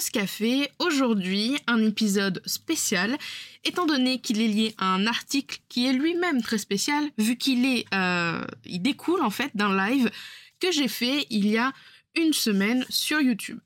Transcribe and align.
Café. 0.00 0.70
Aujourd'hui, 0.80 1.56
un 1.68 1.80
épisode 1.84 2.42
spécial, 2.46 3.16
étant 3.64 3.86
donné 3.86 4.18
qu'il 4.18 4.40
est 4.40 4.48
lié 4.48 4.74
à 4.76 4.86
un 4.86 5.06
article 5.06 5.58
qui 5.68 5.86
est 5.86 5.92
lui-même 5.92 6.42
très 6.42 6.58
spécial, 6.58 7.04
vu 7.16 7.36
qu'il 7.36 7.64
est, 7.64 7.84
euh, 7.94 8.44
il 8.64 8.82
découle 8.82 9.22
en 9.22 9.30
fait 9.30 9.52
d'un 9.54 9.74
live 9.76 10.10
que 10.58 10.72
j'ai 10.72 10.88
fait 10.88 11.26
il 11.30 11.46
y 11.46 11.58
a 11.58 11.72
une 12.16 12.32
semaine 12.32 12.84
sur 12.88 13.20
YouTube. 13.20 13.60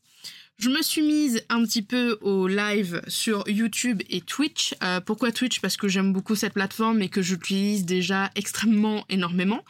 Je 0.59 0.69
me 0.69 0.83
suis 0.83 1.03
mise 1.03 1.45
un 1.49 1.65
petit 1.65 1.83
peu 1.83 2.19
au 2.21 2.47
live 2.47 3.01
sur 3.09 3.49
YouTube 3.49 4.03
et 4.11 4.21
Twitch. 4.21 4.75
Euh, 4.83 5.01
pourquoi 5.01 5.33
Twitch? 5.33 5.61
Parce 5.61 5.79
que 5.79 5.89
j'aime 5.89 6.13
beaucoup 6.13 6.35
cette 6.35 6.53
plateforme 6.53 7.01
et 7.01 7.09
que 7.09 7.23
j'utilise 7.23 7.87
déjà 7.87 8.31
extrêmement 8.35 9.07
énormément. 9.09 9.65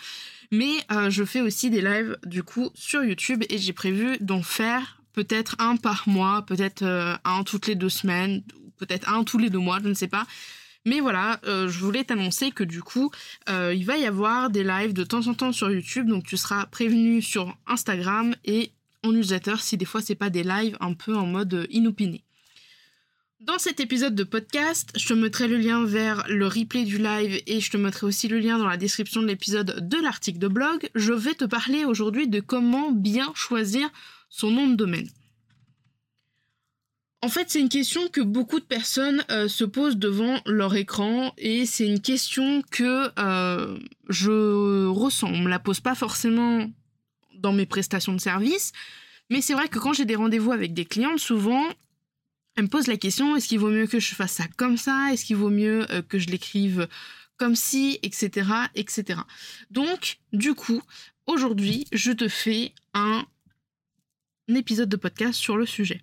Mais 0.51 0.73
euh, 0.91 1.09
je 1.09 1.25
fais 1.25 1.41
aussi 1.41 1.71
des 1.71 1.83
lives 1.83 2.17
du 2.25 2.43
coup 2.43 2.71
sur 2.75 3.05
YouTube 3.05 3.45
et 3.49 3.59
j'ai 3.59 3.73
prévu 3.73 4.17
d'en 4.21 4.43
faire 4.43 4.98
peut-être 5.19 5.57
un 5.59 5.75
par 5.75 6.09
mois, 6.09 6.43
peut-être 6.47 6.83
euh, 6.83 7.17
un 7.25 7.43
toutes 7.43 7.67
les 7.67 7.75
deux 7.75 7.89
semaines, 7.89 8.45
peut-être 8.77 9.13
un 9.13 9.25
tous 9.25 9.37
les 9.37 9.51
deux 9.51 9.59
mois, 9.59 9.81
je 9.83 9.89
ne 9.89 9.95
sais 9.95 10.07
pas. 10.07 10.29
Mais 10.87 11.01
voilà, 11.01 11.41
euh, 11.45 11.69
je 11.69 11.81
voulais 11.81 12.05
t'annoncer 12.05 12.53
que 12.53 12.63
du 12.63 12.83
coup, 12.83 13.11
euh, 13.49 13.75
il 13.75 13.85
va 13.85 13.99
y 13.99 14.07
avoir 14.07 14.49
des 14.49 14.63
lives 14.63 14.93
de 14.93 15.03
temps 15.03 15.27
en 15.27 15.35
temps 15.35 15.51
sur 15.51 15.73
YouTube, 15.73 16.07
donc 16.07 16.23
tu 16.23 16.37
seras 16.37 16.67
prévenu 16.67 17.21
sur 17.21 17.59
Instagram 17.67 18.33
et 18.45 18.71
en 19.03 19.11
newsletter 19.11 19.57
si 19.59 19.77
des 19.77 19.87
fois 19.87 20.01
c'est 20.01 20.15
pas 20.15 20.31
des 20.31 20.45
lives 20.45 20.77
un 20.79 20.93
peu 20.93 21.17
en 21.17 21.27
mode 21.27 21.67
inopiné. 21.71 22.23
Dans 23.41 23.59
cet 23.59 23.81
épisode 23.81 24.15
de 24.15 24.25
podcast, 24.25 24.91
je 24.97 25.09
te 25.09 25.15
mettrai 25.15 25.49
le 25.49 25.57
lien 25.57 25.85
vers 25.85 26.25
le 26.29 26.47
replay 26.47 26.85
du 26.85 26.99
live 26.99 27.43
et 27.47 27.59
je 27.59 27.71
te 27.73 27.77
mettrai 27.77 28.07
aussi 28.07 28.29
le 28.29 28.39
lien 28.39 28.57
dans 28.59 28.69
la 28.69 28.77
description 28.77 29.21
de 29.21 29.27
l'épisode 29.27 29.89
de 29.89 29.97
l'article 30.01 30.39
de 30.39 30.49
blog. 30.49 30.89
Je 30.95 31.13
vais 31.13 31.35
te 31.35 31.45
parler 31.45 31.85
aujourd'hui 31.85 32.29
de 32.29 32.39
comment 32.39 32.93
bien 32.93 33.33
choisir 33.35 33.91
son 34.29 34.51
nom 34.51 34.69
de 34.69 34.75
domaine. 34.75 35.09
En 37.21 37.29
fait, 37.29 37.51
c'est 37.51 37.61
une 37.61 37.69
question 37.69 38.09
que 38.09 38.21
beaucoup 38.21 38.61
de 38.61 38.65
personnes 38.65 39.25
euh, 39.31 39.49
se 39.49 39.65
posent 39.65 39.97
devant 39.97 40.41
leur 40.47 40.77
écran 40.77 41.35
et 41.37 41.67
c'est 41.67 41.87
une 41.87 42.01
question 42.01 42.63
que 42.71 43.11
euh, 43.19 43.77
je 44.09 44.87
ressens. 44.87 45.29
On 45.29 45.39
me 45.39 45.49
la 45.49 45.59
pose 45.59 45.81
pas 45.81 45.97
forcément 45.97 46.71
dans 47.35 47.53
mes 47.53 47.67
prestations 47.67 48.13
de 48.13 48.21
service, 48.21 48.73
mais 49.31 49.41
c'est 49.41 49.55
vrai 49.55 49.69
que 49.69 49.81
quand 49.81 49.93
j'ai 49.93 50.05
des 50.05 50.15
rendez-vous 50.15 50.53
avec 50.53 50.75
des 50.75 50.85
clientes, 50.85 51.19
souvent, 51.19 51.65
elles 52.55 52.65
me 52.65 52.69
posent 52.69 52.87
la 52.87 52.97
question 52.97 53.35
est-ce 53.35 53.49
qu'il 53.49 53.59
vaut 53.59 53.71
mieux 53.71 53.89
que 53.89 53.99
je 53.99 54.15
fasse 54.15 54.33
ça 54.33 54.45
comme 54.57 54.77
ça? 54.77 55.09
Est-ce 55.13 55.25
qu'il 55.25 55.37
vaut 55.37 55.51
mieux 55.51 55.91
euh, 55.91 56.03
que 56.03 56.21
je 56.21 56.29
l'écrive 56.29 56.87
comme 57.37 57.57
si, 57.57 57.99
etc., 58.03 58.49
etc. 58.75 59.21
Donc, 59.71 60.19
du 60.33 60.55
coup, 60.55 60.83
aujourd'hui, 61.27 61.87
je 61.93 62.13
te 62.13 62.29
fais 62.29 62.73
un 62.95 63.25
épisode 64.57 64.89
de 64.89 64.97
podcast 64.97 65.35
sur 65.35 65.57
le 65.57 65.67
sujet. 65.67 66.03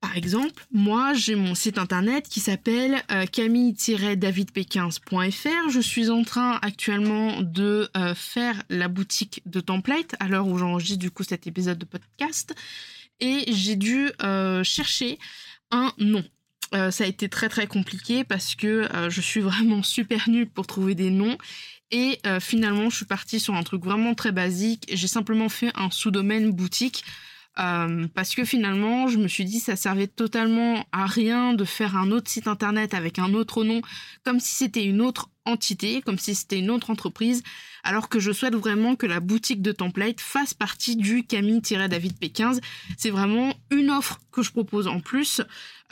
Par 0.00 0.16
exemple, 0.16 0.64
moi 0.72 1.12
j'ai 1.12 1.34
mon 1.34 1.54
site 1.54 1.76
internet 1.76 2.26
qui 2.26 2.40
s'appelle 2.40 3.02
euh, 3.12 3.26
camille-davidp15.fr. 3.26 5.70
Je 5.70 5.80
suis 5.80 6.08
en 6.08 6.24
train 6.24 6.58
actuellement 6.62 7.42
de 7.42 7.90
euh, 7.96 8.14
faire 8.14 8.62
la 8.70 8.88
boutique 8.88 9.42
de 9.44 9.60
template 9.60 10.14
à 10.18 10.28
l'heure 10.28 10.46
où 10.46 10.56
j'enregistre 10.56 11.00
du 11.00 11.10
coup 11.10 11.22
cet 11.22 11.46
épisode 11.46 11.76
de 11.76 11.84
podcast. 11.84 12.54
Et 13.20 13.44
j'ai 13.52 13.76
dû 13.76 14.08
euh, 14.22 14.64
chercher 14.64 15.18
un 15.70 15.92
nom. 15.98 16.24
ça 16.72 17.04
a 17.04 17.06
été 17.06 17.28
très 17.28 17.50
très 17.50 17.66
compliqué 17.66 18.24
parce 18.24 18.54
que 18.54 18.88
je 19.10 19.20
suis 19.20 19.40
vraiment 19.40 19.82
super 19.82 20.30
nulle 20.30 20.48
pour 20.48 20.66
trouver 20.66 20.94
des 20.94 21.10
noms 21.10 21.36
et 21.90 22.20
finalement, 22.40 22.90
je 22.90 22.96
suis 22.96 23.04
partie 23.04 23.40
sur 23.40 23.54
un 23.54 23.62
truc 23.62 23.84
vraiment 23.84 24.14
très 24.14 24.32
basique. 24.32 24.88
J'ai 24.92 25.08
simplement 25.08 25.48
fait 25.48 25.70
un 25.74 25.90
sous-domaine 25.90 26.52
boutique 26.52 27.04
euh, 27.58 28.06
parce 28.14 28.34
que 28.34 28.44
finalement, 28.44 29.08
je 29.08 29.18
me 29.18 29.28
suis 29.28 29.44
dit 29.44 29.58
ça 29.58 29.76
servait 29.76 30.06
totalement 30.06 30.86
à 30.92 31.06
rien 31.06 31.52
de 31.52 31.64
faire 31.64 31.96
un 31.96 32.10
autre 32.10 32.30
site 32.30 32.46
internet 32.46 32.94
avec 32.94 33.18
un 33.18 33.34
autre 33.34 33.64
nom, 33.64 33.82
comme 34.24 34.40
si 34.40 34.54
c'était 34.54 34.84
une 34.84 35.00
autre 35.00 35.28
entité, 35.44 36.00
comme 36.00 36.18
si 36.18 36.34
c'était 36.34 36.60
une 36.60 36.70
autre 36.70 36.90
entreprise, 36.90 37.42
alors 37.82 38.08
que 38.08 38.20
je 38.20 38.30
souhaite 38.30 38.54
vraiment 38.54 38.94
que 38.94 39.06
la 39.06 39.20
boutique 39.20 39.62
de 39.62 39.72
template 39.72 40.20
fasse 40.20 40.54
partie 40.54 40.96
du 40.96 41.24
Camille-David 41.24 42.18
P15. 42.18 42.60
C'est 42.96 43.10
vraiment 43.10 43.52
une 43.70 43.90
offre 43.90 44.20
que 44.30 44.42
je 44.42 44.52
propose 44.52 44.86
en 44.86 45.00
plus 45.00 45.42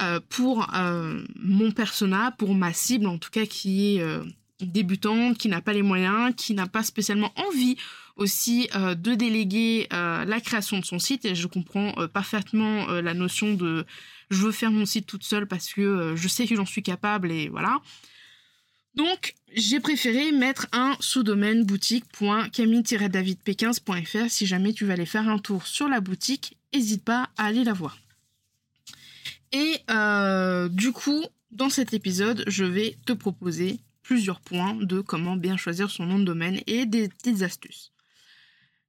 euh, 0.00 0.20
pour 0.28 0.72
euh, 0.74 1.22
mon 1.34 1.72
persona, 1.72 2.30
pour 2.38 2.54
ma 2.54 2.72
cible 2.72 3.08
en 3.08 3.18
tout 3.18 3.30
cas 3.30 3.46
qui 3.46 3.96
est 3.96 4.02
débutante, 4.60 5.38
qui 5.38 5.48
n'a 5.48 5.60
pas 5.60 5.72
les 5.72 5.82
moyens, 5.82 6.34
qui 6.36 6.54
n'a 6.54 6.66
pas 6.66 6.82
spécialement 6.82 7.32
envie 7.36 7.76
aussi 8.18 8.68
euh, 8.74 8.94
de 8.94 9.14
déléguer 9.14 9.86
euh, 9.92 10.24
la 10.24 10.40
création 10.40 10.78
de 10.78 10.84
son 10.84 10.98
site 10.98 11.24
et 11.24 11.36
je 11.36 11.46
comprends 11.46 11.94
euh, 11.98 12.08
parfaitement 12.08 12.88
la 12.88 13.14
notion 13.14 13.54
de 13.54 13.86
je 14.30 14.42
veux 14.42 14.52
faire 14.52 14.70
mon 14.70 14.84
site 14.84 15.06
toute 15.06 15.24
seule 15.24 15.46
parce 15.46 15.72
que 15.72 16.14
je 16.14 16.28
sais 16.28 16.46
que 16.46 16.54
j'en 16.54 16.66
suis 16.66 16.82
capable 16.82 17.32
et 17.32 17.48
voilà. 17.48 17.80
Donc, 18.94 19.34
j'ai 19.54 19.80
préféré 19.80 20.32
mettre 20.32 20.66
un 20.72 20.96
sous-domaine 21.00 21.64
boutique.camille-davidp15.fr. 21.64 24.28
Si 24.28 24.46
jamais 24.46 24.74
tu 24.74 24.84
vas 24.84 24.92
aller 24.94 25.06
faire 25.06 25.28
un 25.28 25.38
tour 25.38 25.66
sur 25.66 25.88
la 25.88 26.00
boutique, 26.00 26.58
n'hésite 26.74 27.04
pas 27.04 27.30
à 27.38 27.46
aller 27.46 27.64
la 27.64 27.72
voir. 27.72 27.96
Et 29.52 29.80
du 30.70 30.92
coup, 30.92 31.24
dans 31.52 31.70
cet 31.70 31.94
épisode, 31.94 32.44
je 32.48 32.64
vais 32.64 32.98
te 33.06 33.14
proposer 33.14 33.80
plusieurs 34.08 34.40
points 34.40 34.74
de 34.74 35.02
comment 35.02 35.36
bien 35.36 35.58
choisir 35.58 35.90
son 35.90 36.06
nom 36.06 36.18
de 36.18 36.24
domaine 36.24 36.62
et 36.66 36.86
des 36.86 37.10
petites 37.10 37.42
astuces. 37.42 37.92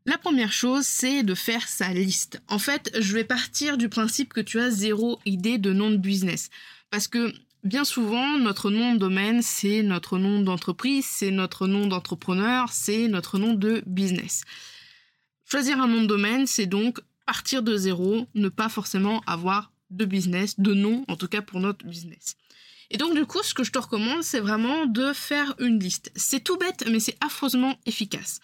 La 0.05 0.17
première 0.17 0.53
chose, 0.53 0.85
c'est 0.85 1.23
de 1.23 1.35
faire 1.35 1.67
sa 1.67 1.93
liste. 1.93 2.41
En 2.47 2.57
fait, 2.57 2.89
je 2.97 3.13
vais 3.15 3.25
partir 3.25 3.77
du 3.77 3.89
principe 3.89 4.31
que 4.31 4.39
tu 4.39 4.61
as 4.61 4.69
zéro 4.69 5.19
idée 5.25 5.57
de 5.57 5.73
nom 5.73 5.91
de 5.91 5.97
business. 5.97 6.49
Parce 6.89 7.09
que 7.09 7.33
bien 7.65 7.83
souvent, 7.83 8.37
notre 8.37 8.71
nom 8.71 8.93
de 8.93 8.97
domaine, 8.97 9.41
c'est 9.41 9.83
notre 9.83 10.17
nom 10.17 10.41
d'entreprise, 10.41 11.05
c'est 11.05 11.31
notre 11.31 11.67
nom 11.67 11.85
d'entrepreneur, 11.85 12.71
c'est 12.71 13.09
notre 13.09 13.39
nom 13.39 13.53
de 13.53 13.83
business. 13.87 14.45
Choisir 15.51 15.81
un 15.81 15.87
nom 15.87 16.03
de 16.03 16.07
domaine, 16.07 16.47
c'est 16.47 16.65
donc 16.65 17.01
partir 17.25 17.61
de 17.61 17.75
zéro, 17.75 18.25
ne 18.35 18.47
pas 18.47 18.69
forcément 18.69 19.19
avoir 19.27 19.73
de 19.89 20.05
business, 20.05 20.57
de 20.61 20.73
nom, 20.73 21.03
en 21.09 21.17
tout 21.17 21.27
cas 21.27 21.41
pour 21.41 21.59
notre 21.59 21.85
business. 21.85 22.37
Et 22.91 22.97
donc 22.97 23.15
du 23.15 23.25
coup, 23.25 23.43
ce 23.43 23.53
que 23.53 23.63
je 23.63 23.71
te 23.71 23.79
recommande, 23.79 24.23
c'est 24.23 24.39
vraiment 24.39 24.85
de 24.85 25.13
faire 25.13 25.55
une 25.59 25.79
liste. 25.79 26.11
C'est 26.15 26.43
tout 26.43 26.57
bête, 26.57 26.85
mais 26.89 26.99
c'est 26.99 27.17
affreusement 27.21 27.75
efficace. 27.85 28.39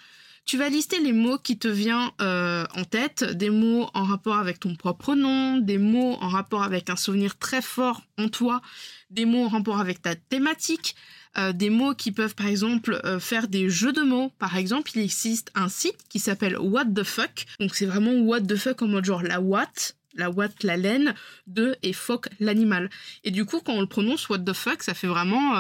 Tu 0.46 0.58
vas 0.58 0.70
lister 0.70 1.00
les 1.00 1.12
mots 1.12 1.40
qui 1.40 1.58
te 1.58 1.68
viennent 1.68 2.12
euh, 2.22 2.66
en 2.76 2.84
tête, 2.84 3.24
des 3.24 3.50
mots 3.50 3.90
en 3.96 4.04
rapport 4.04 4.38
avec 4.38 4.60
ton 4.60 4.76
propre 4.76 5.16
nom, 5.16 5.58
des 5.58 5.80
mots 5.80 6.18
en 6.22 6.28
rapport 6.28 6.62
avec 6.62 6.92
un 6.92 6.96
souvenir 6.96 7.40
très 7.40 7.64
fort 7.64 8.04
en 8.20 8.30
toi, 8.30 8.62
des 9.10 9.26
mots 9.26 9.46
en 9.46 9.48
rapport 9.48 9.80
avec 9.80 10.04
ta 10.04 10.14
thématique, 10.14 10.96
euh, 11.40 11.52
des 11.52 11.72
mots 11.72 11.96
qui 11.96 12.12
peuvent 12.12 12.36
par 12.36 12.46
exemple 12.46 13.02
euh, 13.06 13.20
faire 13.20 13.48
des 13.48 13.70
jeux 13.70 13.92
de 13.92 14.04
mots. 14.04 14.32
Par 14.38 14.56
exemple, 14.56 14.92
il 14.94 15.02
existe 15.02 15.50
un 15.56 15.68
site 15.68 15.98
qui 16.10 16.20
s'appelle 16.20 16.60
What 16.60 16.86
the 16.96 17.04
fuck. 17.04 17.48
Donc 17.60 17.74
c'est 17.74 17.88
vraiment 17.88 18.14
What 18.14 18.42
the 18.42 18.56
fuck 18.56 18.84
en 18.84 18.88
mode 18.88 19.06
genre 19.06 19.24
la 19.24 19.42
what, 19.42 19.94
la 20.16 20.30
what 20.30 20.50
la 20.64 20.78
laine, 20.78 21.14
de 21.48 21.76
et 21.84 21.94
fuck 21.94 22.28
l'animal. 22.40 22.90
Et 23.24 23.32
du 23.32 23.46
coup, 23.46 23.60
quand 23.60 23.74
on 23.74 23.82
le 23.82 23.88
prononce 23.88 24.28
What 24.30 24.40
the 24.40 24.54
fuck, 24.54 24.82
ça 24.82 24.94
fait 24.94 25.08
vraiment 25.08 25.56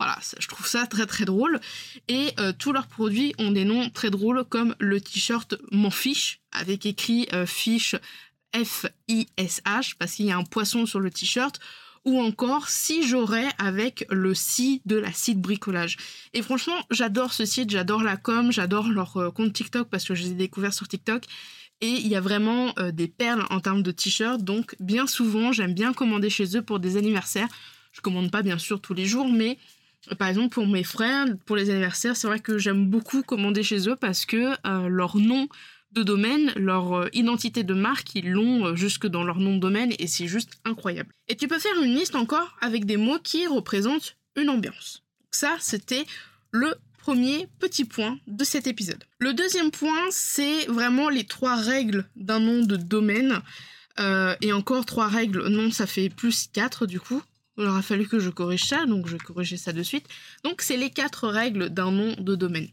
voilà, 0.00 0.18
je 0.38 0.48
trouve 0.48 0.66
ça 0.66 0.86
très 0.86 1.04
très 1.04 1.26
drôle. 1.26 1.60
Et 2.08 2.32
euh, 2.40 2.52
tous 2.58 2.72
leurs 2.72 2.86
produits 2.86 3.34
ont 3.38 3.50
des 3.50 3.66
noms 3.66 3.90
très 3.90 4.08
drôles 4.08 4.44
comme 4.44 4.74
le 4.80 4.98
t-shirt 4.98 5.56
Mon 5.72 5.90
Fiche 5.90 6.40
avec 6.52 6.86
écrit 6.86 7.28
euh, 7.34 7.44
fiche 7.44 7.94
F-I-S-H 8.54 9.94
parce 9.98 10.12
qu'il 10.14 10.24
y 10.24 10.32
a 10.32 10.38
un 10.38 10.42
poisson 10.42 10.86
sur 10.86 11.00
le 11.00 11.10
t-shirt 11.10 11.60
ou 12.06 12.18
encore 12.18 12.70
si 12.70 13.06
j'aurais 13.06 13.48
avec 13.58 14.06
le 14.10 14.34
si 14.34 14.80
de 14.86 14.96
la 14.96 15.12
site 15.12 15.38
bricolage. 15.38 15.98
Et 16.32 16.40
franchement, 16.40 16.82
j'adore 16.90 17.34
ce 17.34 17.44
site, 17.44 17.68
j'adore 17.68 18.02
la 18.02 18.16
com, 18.16 18.50
j'adore 18.50 18.88
leur 18.88 19.18
euh, 19.18 19.30
compte 19.30 19.52
TikTok 19.52 19.90
parce 19.90 20.04
que 20.04 20.14
je 20.14 20.22
les 20.22 20.30
ai 20.30 20.34
découverts 20.34 20.72
sur 20.72 20.88
TikTok. 20.88 21.24
Et 21.80 21.88
il 21.88 22.08
y 22.08 22.16
a 22.16 22.20
vraiment 22.20 22.74
des 22.92 23.08
perles 23.08 23.46
en 23.48 23.60
termes 23.60 23.82
de 23.82 23.90
t-shirts, 23.90 24.42
donc 24.42 24.76
bien 24.80 25.06
souvent 25.06 25.50
j'aime 25.50 25.72
bien 25.72 25.94
commander 25.94 26.28
chez 26.28 26.56
eux 26.56 26.62
pour 26.62 26.78
des 26.78 26.98
anniversaires. 26.98 27.48
Je 27.92 28.02
commande 28.02 28.30
pas 28.30 28.42
bien 28.42 28.58
sûr 28.58 28.80
tous 28.80 28.92
les 28.92 29.06
jours, 29.06 29.28
mais 29.28 29.56
par 30.18 30.28
exemple, 30.28 30.54
pour 30.54 30.66
mes 30.66 30.84
frères, 30.84 31.26
pour 31.44 31.56
les 31.56 31.70
anniversaires, 31.70 32.16
c'est 32.16 32.26
vrai 32.26 32.40
que 32.40 32.58
j'aime 32.58 32.86
beaucoup 32.86 33.22
commander 33.22 33.62
chez 33.62 33.88
eux 33.88 33.96
parce 33.96 34.24
que 34.24 34.54
euh, 34.66 34.88
leur 34.88 35.16
nom 35.16 35.48
de 35.92 36.02
domaine, 36.02 36.52
leur 36.56 36.94
euh, 36.94 37.08
identité 37.12 37.64
de 37.64 37.74
marque, 37.74 38.14
ils 38.14 38.30
l'ont 38.30 38.66
euh, 38.66 38.76
jusque 38.76 39.06
dans 39.06 39.24
leur 39.24 39.38
nom 39.38 39.54
de 39.56 39.60
domaine 39.60 39.92
et 39.98 40.06
c'est 40.06 40.26
juste 40.26 40.58
incroyable. 40.64 41.12
Et 41.28 41.36
tu 41.36 41.48
peux 41.48 41.58
faire 41.58 41.76
une 41.82 41.94
liste 41.94 42.14
encore 42.14 42.56
avec 42.60 42.86
des 42.86 42.96
mots 42.96 43.18
qui 43.18 43.46
représentent 43.46 44.16
une 44.36 44.48
ambiance. 44.48 45.02
ça, 45.32 45.56
c'était 45.60 46.06
le 46.52 46.74
premier 47.10 47.48
petit 47.58 47.84
point 47.84 48.20
de 48.28 48.44
cet 48.44 48.68
épisode. 48.68 49.02
Le 49.18 49.34
deuxième 49.34 49.72
point, 49.72 50.06
c'est 50.12 50.66
vraiment 50.66 51.08
les 51.08 51.24
trois 51.24 51.56
règles 51.56 52.08
d'un 52.14 52.38
nom 52.38 52.64
de 52.64 52.76
domaine. 52.76 53.40
Euh, 53.98 54.36
et 54.40 54.52
encore 54.52 54.86
trois 54.86 55.08
règles, 55.08 55.48
non, 55.48 55.72
ça 55.72 55.88
fait 55.88 56.08
plus 56.08 56.46
quatre 56.46 56.86
du 56.86 57.00
coup. 57.00 57.20
Il 57.58 57.64
aura 57.64 57.82
fallu 57.82 58.06
que 58.06 58.20
je 58.20 58.30
corrige 58.30 58.62
ça, 58.62 58.86
donc 58.86 59.08
je 59.08 59.14
vais 59.14 59.18
corriger 59.18 59.56
ça 59.56 59.72
de 59.72 59.82
suite. 59.82 60.06
Donc 60.44 60.62
c'est 60.62 60.76
les 60.76 60.90
quatre 60.90 61.26
règles 61.26 61.70
d'un 61.70 61.90
nom 61.90 62.14
de 62.16 62.36
domaine. 62.36 62.68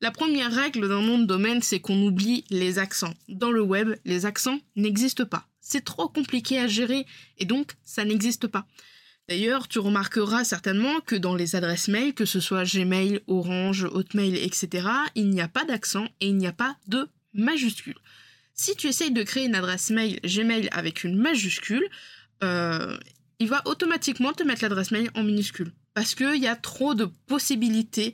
La 0.00 0.12
première 0.12 0.54
règle 0.54 0.88
d'un 0.88 1.02
nom 1.02 1.18
de 1.18 1.24
domaine, 1.24 1.60
c'est 1.60 1.80
qu'on 1.80 2.00
oublie 2.00 2.44
les 2.50 2.78
accents. 2.78 3.14
Dans 3.28 3.50
le 3.50 3.62
web, 3.62 3.96
les 4.04 4.24
accents 4.24 4.60
n'existent 4.76 5.26
pas. 5.26 5.48
C'est 5.60 5.84
trop 5.84 6.08
compliqué 6.08 6.60
à 6.60 6.68
gérer 6.68 7.06
et 7.38 7.44
donc 7.44 7.72
ça 7.82 8.04
n'existe 8.04 8.46
pas. 8.46 8.68
D'ailleurs, 9.28 9.68
tu 9.68 9.78
remarqueras 9.78 10.44
certainement 10.44 11.00
que 11.00 11.16
dans 11.16 11.34
les 11.34 11.56
adresses 11.56 11.88
mail, 11.88 12.12
que 12.12 12.26
ce 12.26 12.40
soit 12.40 12.64
Gmail, 12.64 13.20
Orange, 13.26 13.84
Hotmail, 13.84 14.36
etc., 14.36 14.88
il 15.14 15.30
n'y 15.30 15.40
a 15.40 15.48
pas 15.48 15.64
d'accent 15.64 16.04
et 16.20 16.28
il 16.28 16.36
n'y 16.36 16.46
a 16.46 16.52
pas 16.52 16.76
de 16.88 17.08
majuscule. 17.32 17.96
Si 18.52 18.76
tu 18.76 18.86
essayes 18.86 19.10
de 19.10 19.22
créer 19.22 19.46
une 19.46 19.54
adresse 19.54 19.90
mail 19.90 20.20
Gmail 20.22 20.68
avec 20.72 21.04
une 21.04 21.16
majuscule, 21.16 21.88
euh, 22.42 22.98
il 23.38 23.48
va 23.48 23.62
automatiquement 23.64 24.32
te 24.32 24.42
mettre 24.42 24.62
l'adresse 24.62 24.90
mail 24.90 25.10
en 25.14 25.22
minuscule. 25.22 25.72
Parce 25.94 26.14
qu'il 26.14 26.36
y 26.36 26.46
a 26.46 26.56
trop 26.56 26.94
de 26.94 27.06
possibilités. 27.26 28.12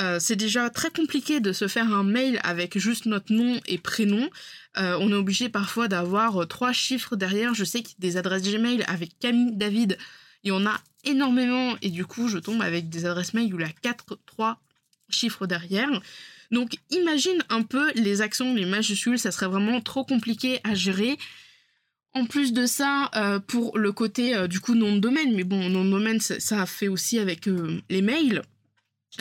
Euh, 0.00 0.18
c'est 0.20 0.36
déjà 0.36 0.70
très 0.70 0.90
compliqué 0.90 1.40
de 1.40 1.52
se 1.52 1.68
faire 1.68 1.92
un 1.92 2.04
mail 2.04 2.40
avec 2.42 2.78
juste 2.78 3.06
notre 3.06 3.32
nom 3.32 3.60
et 3.66 3.78
prénom. 3.78 4.28
Euh, 4.76 4.96
on 5.00 5.10
est 5.10 5.14
obligé 5.14 5.48
parfois 5.48 5.88
d'avoir 5.88 6.46
trois 6.48 6.72
chiffres 6.72 7.16
derrière. 7.16 7.54
Je 7.54 7.64
sais 7.64 7.82
a 7.82 7.94
des 7.98 8.16
adresses 8.16 8.42
Gmail 8.42 8.82
avec 8.88 9.18
Camille 9.18 9.56
David 9.56 9.96
il 10.44 10.48
y 10.48 10.52
en 10.52 10.66
a 10.66 10.80
énormément 11.04 11.76
et 11.82 11.90
du 11.90 12.06
coup, 12.06 12.28
je 12.28 12.38
tombe 12.38 12.62
avec 12.62 12.88
des 12.88 13.06
adresses 13.06 13.34
mail 13.34 13.52
où 13.54 13.58
il 13.58 13.66
y 13.66 13.68
a 13.68 13.72
4, 13.82 14.18
3 14.26 14.60
chiffres 15.08 15.46
derrière. 15.46 16.00
Donc 16.50 16.76
imagine 16.90 17.42
un 17.50 17.62
peu 17.62 17.92
les 17.94 18.22
accents, 18.22 18.54
les 18.54 18.64
majuscules, 18.64 19.18
ça 19.18 19.30
serait 19.30 19.48
vraiment 19.48 19.80
trop 19.80 20.04
compliqué 20.04 20.60
à 20.64 20.74
gérer. 20.74 21.18
En 22.14 22.24
plus 22.24 22.52
de 22.52 22.66
ça, 22.66 23.10
euh, 23.16 23.38
pour 23.38 23.76
le 23.78 23.92
côté 23.92 24.34
euh, 24.34 24.46
du 24.46 24.60
coup 24.60 24.74
nom 24.74 24.94
de 24.94 25.00
domaine, 25.00 25.34
mais 25.34 25.44
bon, 25.44 25.68
nom 25.68 25.84
de 25.84 25.90
domaine, 25.90 26.20
ça, 26.20 26.62
a 26.62 26.66
fait 26.66 26.88
aussi 26.88 27.18
avec 27.18 27.46
euh, 27.48 27.80
les 27.90 28.02
mails. 28.02 28.42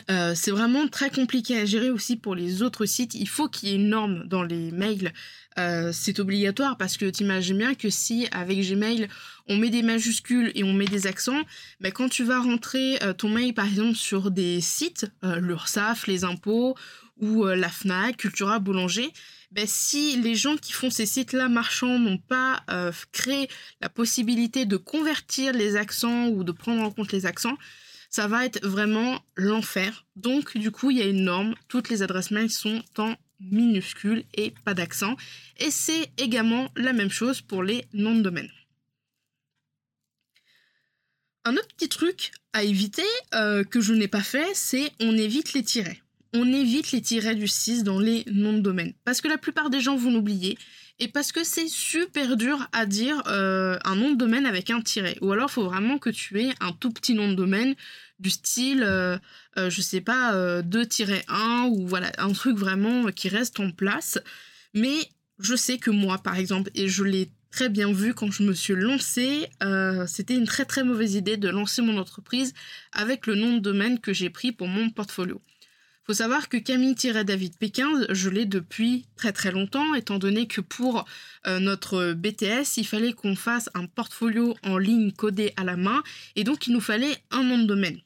C'est 0.07 0.51
vraiment 0.51 0.87
très 0.87 1.09
compliqué 1.09 1.57
à 1.57 1.65
gérer 1.65 1.89
aussi 1.89 2.17
pour 2.17 2.35
les 2.35 2.61
autres 2.61 2.85
sites. 2.85 3.15
Il 3.15 3.27
faut 3.27 3.47
qu'il 3.47 3.69
y 3.69 3.71
ait 3.71 3.75
une 3.75 3.89
norme 3.89 4.27
dans 4.27 4.43
les 4.43 4.71
mails 4.71 5.13
euh, 5.59 5.91
c'est 5.91 6.19
obligatoire 6.19 6.77
parce 6.77 6.97
que 6.97 7.09
tu 7.09 7.23
imagines 7.23 7.57
bien 7.57 7.73
que 7.73 7.89
si 7.89 8.27
avec 8.31 8.59
Gmail 8.59 9.07
on 9.47 9.57
met 9.57 9.69
des 9.69 9.81
majuscules 9.81 10.51
et 10.55 10.63
on 10.63 10.73
met 10.73 10.85
des 10.85 11.07
accents, 11.07 11.41
ben, 11.79 11.91
quand 11.91 12.09
tu 12.09 12.23
vas 12.23 12.39
rentrer 12.39 13.01
euh, 13.01 13.13
ton 13.13 13.29
mail 13.29 13.53
par 13.53 13.65
exemple 13.65 13.95
sur 13.95 14.29
des 14.29 14.61
sites, 14.61 15.07
euh, 15.23 15.37
l'URSSAF, 15.37 16.05
les 16.07 16.23
impôts 16.23 16.75
ou 17.19 17.45
la 17.45 17.69
FNAC, 17.69 18.17
Cultura, 18.17 18.59
Boulanger, 18.59 19.11
ben, 19.51 19.65
si 19.65 20.21
les 20.21 20.35
gens 20.35 20.55
qui 20.55 20.71
font 20.71 20.91
ces 20.91 21.07
sites-là 21.07 21.49
marchands 21.49 21.97
n'ont 21.97 22.19
pas 22.19 22.63
créé 23.11 23.49
la 23.81 23.89
possibilité 23.89 24.65
de 24.65 24.77
convertir 24.77 25.51
les 25.53 25.77
accents 25.77 26.27
ou 26.27 26.43
de 26.43 26.51
prendre 26.51 26.83
en 26.83 26.91
compte 26.91 27.11
les 27.11 27.25
accents, 27.25 27.57
ça 28.17 28.25
va 28.25 28.45
être 28.45 28.65
vraiment 28.65 29.23
l'enfer. 29.35 30.03
Donc 30.15 30.57
du 30.57 30.71
coup, 30.71 30.89
il 30.89 30.97
y 30.97 31.03
a 31.03 31.05
une 31.05 31.25
norme, 31.25 31.53
toutes 31.67 31.89
les 31.89 32.01
adresses 32.01 32.31
mail 32.31 32.49
sont 32.49 32.81
en 32.97 33.13
minuscule 33.39 34.23
et 34.33 34.55
pas 34.65 34.73
d'accent. 34.73 35.15
Et 35.59 35.69
c'est 35.69 36.09
également 36.17 36.71
la 36.75 36.93
même 36.93 37.11
chose 37.11 37.41
pour 37.41 37.61
les 37.61 37.85
noms 37.93 38.15
de 38.15 38.23
domaine. 38.23 38.49
Un 41.45 41.53
autre 41.53 41.67
petit 41.77 41.89
truc 41.89 42.31
à 42.53 42.63
éviter 42.63 43.05
euh, 43.35 43.63
que 43.63 43.81
je 43.81 43.93
n'ai 43.93 44.07
pas 44.07 44.23
fait, 44.23 44.47
c'est 44.55 44.91
on 44.99 45.15
évite 45.15 45.53
les 45.53 45.61
tirets. 45.61 46.01
On 46.33 46.51
évite 46.51 46.91
les 46.93 47.03
tirets 47.03 47.35
du 47.35 47.47
6 47.47 47.83
dans 47.83 47.99
les 47.99 48.23
noms 48.31 48.53
de 48.53 48.61
domaine. 48.61 48.93
Parce 49.05 49.21
que 49.21 49.27
la 49.27 49.37
plupart 49.37 49.69
des 49.69 49.79
gens 49.79 49.95
vont 49.95 50.11
l'oublier 50.11 50.57
et 50.97 51.07
parce 51.07 51.31
que 51.31 51.43
c'est 51.43 51.67
super 51.67 52.35
dur 52.35 52.67
à 52.71 52.87
dire 52.87 53.21
euh, 53.27 53.77
un 53.85 53.95
nom 53.95 54.09
de 54.11 54.17
domaine 54.17 54.47
avec 54.47 54.71
un 54.71 54.81
tiret. 54.81 55.19
Ou 55.21 55.31
alors 55.31 55.49
il 55.51 55.53
faut 55.53 55.65
vraiment 55.65 55.99
que 55.99 56.09
tu 56.09 56.41
aies 56.41 56.53
un 56.59 56.71
tout 56.71 56.91
petit 56.91 57.13
nom 57.13 57.29
de 57.29 57.35
domaine 57.35 57.75
du 58.19 58.29
style, 58.29 58.83
euh, 58.83 59.17
euh, 59.57 59.69
je 59.69 59.81
sais 59.81 60.01
pas, 60.01 60.61
2-1 60.61 61.23
euh, 61.29 61.63
ou 61.69 61.87
voilà, 61.87 62.11
un 62.17 62.31
truc 62.31 62.57
vraiment 62.57 63.11
qui 63.11 63.29
reste 63.29 63.59
en 63.59 63.71
place. 63.71 64.19
Mais 64.73 64.97
je 65.39 65.55
sais 65.55 65.77
que 65.77 65.91
moi, 65.91 66.17
par 66.17 66.35
exemple, 66.35 66.71
et 66.75 66.87
je 66.87 67.03
l'ai 67.03 67.31
très 67.51 67.69
bien 67.69 67.91
vu 67.91 68.13
quand 68.13 68.31
je 68.31 68.43
me 68.43 68.53
suis 68.53 68.75
lancée, 68.75 69.47
c'était 70.07 70.35
une 70.35 70.45
très 70.45 70.65
très 70.65 70.83
mauvaise 70.83 71.15
idée 71.15 71.37
de 71.37 71.49
lancer 71.49 71.81
mon 71.81 71.97
entreprise 71.97 72.53
avec 72.91 73.25
le 73.25 73.35
nom 73.35 73.53
de 73.53 73.59
domaine 73.59 73.99
que 73.99 74.13
j'ai 74.13 74.29
pris 74.29 74.51
pour 74.51 74.67
mon 74.67 74.89
portfolio 74.89 75.41
faut 76.07 76.13
savoir 76.13 76.47
que 76.47 76.55
Camille-David 76.55 77.55
P15, 77.61 78.13
je 78.13 78.29
l'ai 78.29 78.45
depuis 78.45 79.05
très 79.17 79.33
très 79.33 79.51
longtemps, 79.51 79.93
étant 79.93 80.19
donné 80.19 80.47
que 80.47 80.61
pour 80.61 81.03
euh, 81.45 81.59
notre 81.59 82.13
BTS, 82.13 82.77
il 82.77 82.87
fallait 82.87 83.11
qu'on 83.11 83.35
fasse 83.35 83.69
un 83.73 83.87
portfolio 83.87 84.55
en 84.63 84.77
ligne 84.77 85.11
codé 85.11 85.51
à 85.57 85.65
la 85.65 85.75
main, 85.75 86.01
et 86.37 86.45
donc 86.45 86.67
il 86.67 86.73
nous 86.73 86.79
fallait 86.79 87.17
un 87.29 87.43
nom 87.43 87.57
de 87.57 87.65
domaine. 87.65 87.99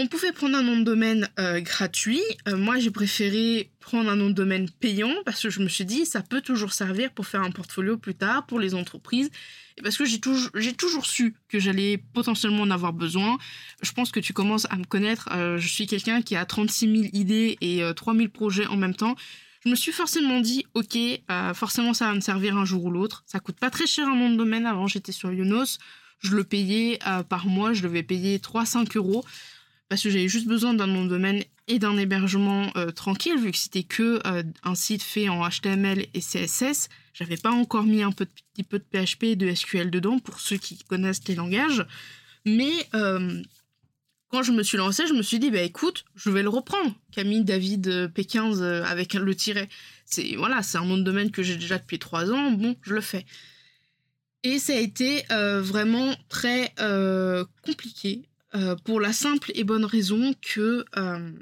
On 0.00 0.06
pouvait 0.06 0.30
prendre 0.30 0.56
un 0.56 0.62
nom 0.62 0.76
de 0.76 0.84
domaine 0.84 1.28
euh, 1.40 1.60
gratuit. 1.60 2.22
Euh, 2.46 2.56
moi, 2.56 2.78
j'ai 2.78 2.92
préféré 2.92 3.72
prendre 3.80 4.08
un 4.08 4.14
nom 4.14 4.28
de 4.28 4.32
domaine 4.32 4.70
payant 4.70 5.12
parce 5.24 5.42
que 5.42 5.50
je 5.50 5.58
me 5.58 5.68
suis 5.68 5.84
dit, 5.84 6.06
ça 6.06 6.22
peut 6.22 6.40
toujours 6.40 6.72
servir 6.72 7.10
pour 7.10 7.26
faire 7.26 7.42
un 7.42 7.50
portfolio 7.50 7.96
plus 7.96 8.14
tard 8.14 8.46
pour 8.46 8.60
les 8.60 8.76
entreprises. 8.76 9.28
Et 9.76 9.82
parce 9.82 9.96
que 9.96 10.04
j'ai 10.04 10.20
toujours, 10.20 11.04
su 11.04 11.34
que 11.48 11.58
j'allais 11.58 11.98
potentiellement 12.14 12.62
en 12.62 12.70
avoir 12.70 12.92
besoin. 12.92 13.38
Je 13.82 13.90
pense 13.90 14.12
que 14.12 14.20
tu 14.20 14.32
commences 14.32 14.68
à 14.70 14.76
me 14.76 14.84
connaître. 14.84 15.30
Euh, 15.32 15.58
je 15.58 15.66
suis 15.66 15.88
quelqu'un 15.88 16.22
qui 16.22 16.36
a 16.36 16.44
36 16.44 16.96
000 16.96 17.08
idées 17.12 17.58
et 17.60 17.82
3 17.96 18.14
000 18.14 18.28
projets 18.28 18.66
en 18.66 18.76
même 18.76 18.94
temps. 18.94 19.16
Je 19.64 19.70
me 19.70 19.74
suis 19.74 19.90
forcément 19.90 20.38
dit, 20.38 20.64
ok, 20.74 20.96
forcément 21.54 21.92
ça 21.92 22.06
va 22.06 22.14
me 22.14 22.20
servir 22.20 22.56
un 22.56 22.64
jour 22.64 22.84
ou 22.84 22.90
l'autre. 22.92 23.24
Ça 23.26 23.40
coûte 23.40 23.58
pas 23.58 23.70
très 23.70 23.88
cher 23.88 24.06
un 24.06 24.14
nom 24.14 24.30
de 24.30 24.36
domaine. 24.36 24.64
Avant, 24.64 24.86
j'étais 24.86 25.12
sur 25.12 25.32
Yonos. 25.32 25.78
Je 26.20 26.36
le 26.36 26.44
payais 26.44 27.00
par 27.28 27.46
mois. 27.46 27.72
Je 27.72 27.82
devais 27.82 28.04
payer 28.04 28.38
3-5 28.38 28.96
euros 28.96 29.24
parce 29.88 30.02
que 30.02 30.10
j'avais 30.10 30.28
juste 30.28 30.46
besoin 30.46 30.74
d'un 30.74 30.86
nom 30.86 31.04
de 31.04 31.10
domaine 31.10 31.42
et 31.66 31.78
d'un 31.78 31.96
hébergement 31.96 32.70
euh, 32.76 32.90
tranquille, 32.90 33.38
vu 33.38 33.50
que 33.50 33.56
c'était 33.56 33.82
que 33.82 34.20
euh, 34.26 34.42
un 34.64 34.74
site 34.74 35.02
fait 35.02 35.28
en 35.28 35.46
HTML 35.48 36.06
et 36.14 36.20
CSS. 36.20 36.88
J'avais 37.14 37.36
pas 37.36 37.50
encore 37.50 37.84
mis 37.84 38.02
un 38.02 38.12
petit 38.12 38.64
peu 38.68 38.78
de 38.78 38.84
PHP 38.84 39.24
et 39.24 39.36
de 39.36 39.54
SQL 39.54 39.90
dedans 39.90 40.18
pour 40.18 40.40
ceux 40.40 40.56
qui 40.56 40.78
connaissent 40.78 41.26
les 41.26 41.34
langages. 41.34 41.86
Mais 42.44 42.72
euh, 42.94 43.42
quand 44.28 44.42
je 44.42 44.52
me 44.52 44.62
suis 44.62 44.78
lancée, 44.78 45.06
je 45.06 45.14
me 45.14 45.22
suis 45.22 45.38
dit, 45.38 45.50
bah 45.50 45.62
écoute, 45.62 46.04
je 46.14 46.30
vais 46.30 46.42
le 46.42 46.48
reprendre. 46.48 46.94
Camille 47.12 47.44
David 47.44 48.12
P15 48.14 48.62
avec 48.84 49.14
le 49.14 49.34
tiret. 49.34 49.68
C'est 50.04 50.36
voilà, 50.36 50.60
un 50.74 50.84
nom 50.84 50.98
de 50.98 51.02
domaine 51.02 51.30
que 51.30 51.42
j'ai 51.42 51.56
déjà 51.56 51.78
depuis 51.78 51.98
trois 51.98 52.30
ans. 52.30 52.50
Bon, 52.52 52.76
je 52.82 52.94
le 52.94 53.00
fais. 53.00 53.26
Et 54.44 54.58
ça 54.58 54.74
a 54.74 54.76
été 54.76 55.24
vraiment 55.30 56.14
très 56.28 56.72
compliqué 57.62 58.28
euh, 58.58 58.74
pour 58.76 59.00
la 59.00 59.12
simple 59.12 59.52
et 59.54 59.62
bonne 59.62 59.84
raison 59.84 60.34
que 60.40 60.84
euh, 60.96 61.32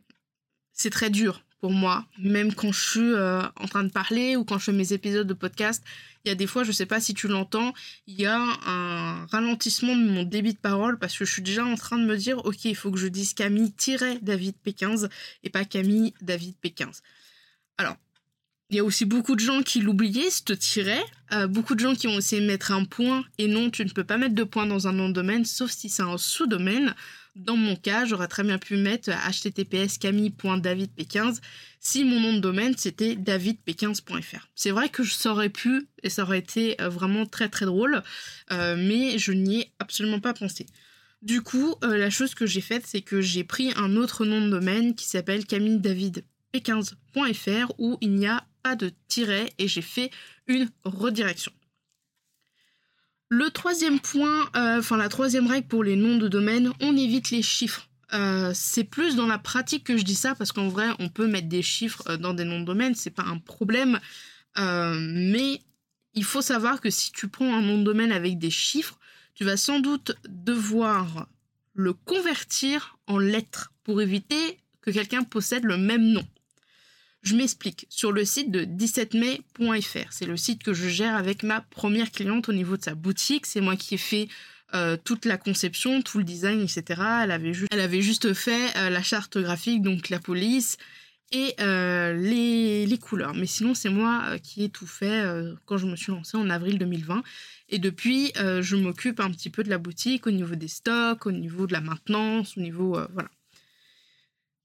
c'est 0.72 0.90
très 0.90 1.08
dur 1.08 1.42
pour 1.60 1.70
moi, 1.70 2.04
même 2.18 2.54
quand 2.54 2.70
je 2.70 2.90
suis 2.90 3.12
euh, 3.14 3.40
en 3.56 3.66
train 3.66 3.84
de 3.84 3.90
parler 3.90 4.36
ou 4.36 4.44
quand 4.44 4.58
je 4.58 4.64
fais 4.64 4.72
mes 4.72 4.92
épisodes 4.92 5.26
de 5.26 5.34
podcast. 5.34 5.82
Il 6.24 6.28
y 6.28 6.32
a 6.32 6.34
des 6.34 6.46
fois, 6.46 6.62
je 6.62 6.72
sais 6.72 6.84
pas 6.84 7.00
si 7.00 7.14
tu 7.14 7.28
l'entends, 7.28 7.72
il 8.06 8.20
y 8.20 8.26
a 8.26 8.38
un 8.66 9.26
ralentissement 9.26 9.96
de 9.96 10.02
mon 10.02 10.24
débit 10.24 10.52
de 10.52 10.58
parole 10.58 10.98
parce 10.98 11.16
que 11.16 11.24
je 11.24 11.32
suis 11.32 11.42
déjà 11.42 11.64
en 11.64 11.76
train 11.76 11.96
de 11.96 12.04
me 12.04 12.16
dire, 12.16 12.44
ok, 12.44 12.66
il 12.66 12.76
faut 12.76 12.90
que 12.90 12.98
je 12.98 13.06
dise 13.06 13.32
Camille-David 13.32 14.56
P15 14.66 15.08
et 15.44 15.50
pas 15.50 15.64
Camille 15.64 16.12
David 16.20 16.56
P15. 16.62 17.00
Alors, 17.78 17.96
il 18.70 18.76
y 18.76 18.80
a 18.80 18.84
aussi 18.84 19.04
beaucoup 19.04 19.36
de 19.36 19.40
gens 19.40 19.62
qui 19.62 19.80
l'oubliaient, 19.80 20.30
ce 20.30 20.52
tiret. 20.52 21.04
Euh, 21.32 21.46
beaucoup 21.46 21.76
de 21.76 21.80
gens 21.80 21.94
qui 21.94 22.08
ont 22.08 22.18
essayé 22.18 22.42
de 22.42 22.46
mettre 22.46 22.72
un 22.72 22.84
point. 22.84 23.24
Et 23.38 23.46
non, 23.46 23.70
tu 23.70 23.84
ne 23.84 23.90
peux 23.90 24.02
pas 24.02 24.18
mettre 24.18 24.34
de 24.34 24.42
point 24.42 24.66
dans 24.66 24.88
un 24.88 24.92
nom 24.92 25.08
de 25.08 25.14
domaine, 25.14 25.44
sauf 25.44 25.70
si 25.70 25.88
c'est 25.88 26.02
un 26.02 26.18
sous-domaine. 26.18 26.92
Dans 27.36 27.56
mon 27.56 27.76
cas, 27.76 28.04
j'aurais 28.06 28.26
très 28.26 28.42
bien 28.42 28.58
pu 28.58 28.76
mettre 28.76 29.10
https 29.10 29.98
camille.davidp15 29.98 31.38
si 31.80 32.02
mon 32.02 32.18
nom 32.18 32.32
de 32.32 32.40
domaine 32.40 32.74
c'était 32.76 33.14
davidp15.fr. 33.14 34.48
C'est 34.54 34.70
vrai 34.70 34.88
que 34.88 35.04
ça 35.04 35.32
aurait 35.32 35.50
pu 35.50 35.86
et 36.02 36.08
ça 36.08 36.22
aurait 36.22 36.38
été 36.38 36.80
euh, 36.80 36.88
vraiment 36.88 37.26
très 37.26 37.48
très 37.48 37.66
drôle, 37.66 38.02
euh, 38.52 38.76
mais 38.76 39.18
je 39.18 39.32
n'y 39.32 39.60
ai 39.60 39.70
absolument 39.78 40.18
pas 40.18 40.32
pensé. 40.32 40.64
Du 41.22 41.42
coup, 41.42 41.76
la 41.82 42.10
chose 42.10 42.34
que 42.34 42.46
j'ai 42.46 42.60
faite, 42.60 42.84
c'est 42.86 43.02
que 43.02 43.20
j'ai 43.20 43.44
pris 43.44 43.72
un 43.76 43.94
autre 43.96 44.24
nom 44.24 44.40
de 44.40 44.50
domaine 44.50 44.94
qui 44.94 45.06
s'appelle 45.06 45.44
camilledavid.p15.fr 45.46 47.72
où 47.78 47.98
il 48.00 48.14
n'y 48.14 48.26
a 48.26 48.44
de 48.74 48.90
tiret 49.06 49.52
et 49.58 49.68
j'ai 49.68 49.82
fait 49.82 50.10
une 50.48 50.68
redirection. 50.84 51.52
Le 53.28 53.50
troisième 53.50 54.00
point, 54.00 54.48
euh, 54.56 54.78
enfin 54.78 54.96
la 54.96 55.08
troisième 55.08 55.46
règle 55.46 55.66
pour 55.68 55.84
les 55.84 55.96
noms 55.96 56.16
de 56.16 56.28
domaine, 56.28 56.72
on 56.80 56.96
évite 56.96 57.30
les 57.30 57.42
chiffres. 57.42 57.88
euh, 58.12 58.52
c'est 58.54 58.84
plus 58.84 59.16
dans 59.16 59.26
la 59.26 59.38
pratique 59.38 59.84
que 59.84 59.96
je 59.96 60.04
dis 60.04 60.14
ça 60.14 60.34
parce 60.36 60.52
qu'en 60.52 60.68
vrai, 60.68 60.88
on 61.00 61.08
peut 61.08 61.26
mettre 61.26 61.48
des 61.48 61.62
chiffres 61.62 62.02
euh, 62.08 62.16
dans 62.16 62.34
des 62.34 62.44
noms 62.44 62.60
de 62.60 62.64
domaine, 62.64 62.94
c'est 62.94 63.10
pas 63.10 63.24
un 63.24 63.38
problème. 63.38 64.00
Mais 64.56 65.60
il 66.14 66.24
faut 66.24 66.40
savoir 66.40 66.80
que 66.80 66.88
si 66.88 67.12
tu 67.12 67.28
prends 67.28 67.54
un 67.54 67.60
nom 67.60 67.78
de 67.78 67.84
domaine 67.84 68.10
avec 68.10 68.38
des 68.38 68.50
chiffres, 68.50 68.98
tu 69.34 69.44
vas 69.44 69.58
sans 69.58 69.80
doute 69.80 70.12
devoir 70.28 71.28
le 71.74 71.92
convertir 71.92 72.96
en 73.06 73.18
lettres 73.18 73.72
pour 73.84 74.00
éviter 74.00 74.58
que 74.80 74.90
quelqu'un 74.90 75.24
possède 75.24 75.64
le 75.64 75.76
même 75.76 76.06
nom. 76.10 76.24
Je 77.26 77.34
m'explique. 77.34 77.86
Sur 77.90 78.12
le 78.12 78.24
site 78.24 78.52
de 78.52 78.64
17mai.fr, 78.64 80.12
c'est 80.12 80.26
le 80.26 80.36
site 80.36 80.62
que 80.62 80.72
je 80.72 80.88
gère 80.88 81.16
avec 81.16 81.42
ma 81.42 81.60
première 81.60 82.12
cliente 82.12 82.48
au 82.48 82.52
niveau 82.52 82.76
de 82.76 82.84
sa 82.84 82.94
boutique. 82.94 83.46
C'est 83.46 83.60
moi 83.60 83.74
qui 83.74 83.96
ai 83.96 83.98
fait 83.98 84.28
euh, 84.74 84.96
toute 85.02 85.24
la 85.24 85.36
conception, 85.36 86.02
tout 86.02 86.18
le 86.18 86.24
design, 86.24 86.60
etc. 86.60 87.02
Elle 87.24 87.32
avait, 87.32 88.00
juste 88.00 88.32
fait 88.32 88.76
euh, 88.76 88.90
la 88.90 89.02
charte 89.02 89.38
graphique, 89.38 89.82
donc 89.82 90.08
la 90.08 90.20
police 90.20 90.76
et 91.32 91.56
euh, 91.58 92.12
les, 92.12 92.98
couleurs. 92.98 93.34
Mais 93.34 93.46
sinon, 93.46 93.74
c'est 93.74 93.88
moi 93.88 94.38
qui 94.40 94.62
ai 94.62 94.68
tout 94.68 94.86
fait 94.86 95.24
quand 95.64 95.78
je 95.78 95.86
me 95.86 95.96
suis 95.96 96.12
lancée 96.12 96.36
en 96.36 96.48
avril 96.48 96.78
2020. 96.78 97.24
Et 97.70 97.80
depuis, 97.80 98.32
je 98.36 98.76
m'occupe 98.76 99.18
un 99.18 99.32
petit 99.32 99.50
peu 99.50 99.64
de 99.64 99.68
la 99.68 99.78
boutique 99.78 100.28
au 100.28 100.30
niveau 100.30 100.54
des 100.54 100.68
stocks, 100.68 101.26
au 101.26 101.32
niveau 101.32 101.66
de 101.66 101.72
la 101.72 101.80
maintenance, 101.80 102.56
au 102.56 102.60
niveau... 102.60 103.00
voilà. 103.12 103.30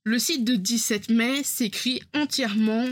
Le 0.04 0.18
site 0.18 0.44
de 0.44 0.56
17 0.56 1.10
mai 1.10 1.44
s'écrit 1.44 2.02
entièrement 2.14 2.88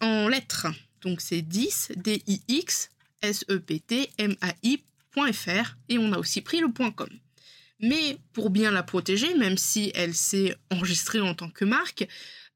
en, 0.00 0.28
lettres. 0.28 0.66
Donc 1.02 1.20
c'est 1.20 1.42
10, 1.42 1.92
D-I-X, 1.96 2.90
S-E-P-T, 3.22 4.10
M-A-I, 4.18 4.82
et 5.88 5.98
on 5.98 6.12
a 6.12 6.18
aussi 6.18 6.40
pris 6.40 6.60
le 6.60 6.68
.com. 6.68 7.08
Mais 7.80 8.18
pour 8.32 8.50
bien 8.50 8.70
la 8.70 8.82
protéger, 8.82 9.34
même 9.34 9.58
si 9.58 9.90
elle 9.94 10.14
s'est 10.14 10.56
enregistrée 10.70 11.20
en 11.20 11.34
tant 11.34 11.50
que 11.50 11.64
marque, 11.64 12.06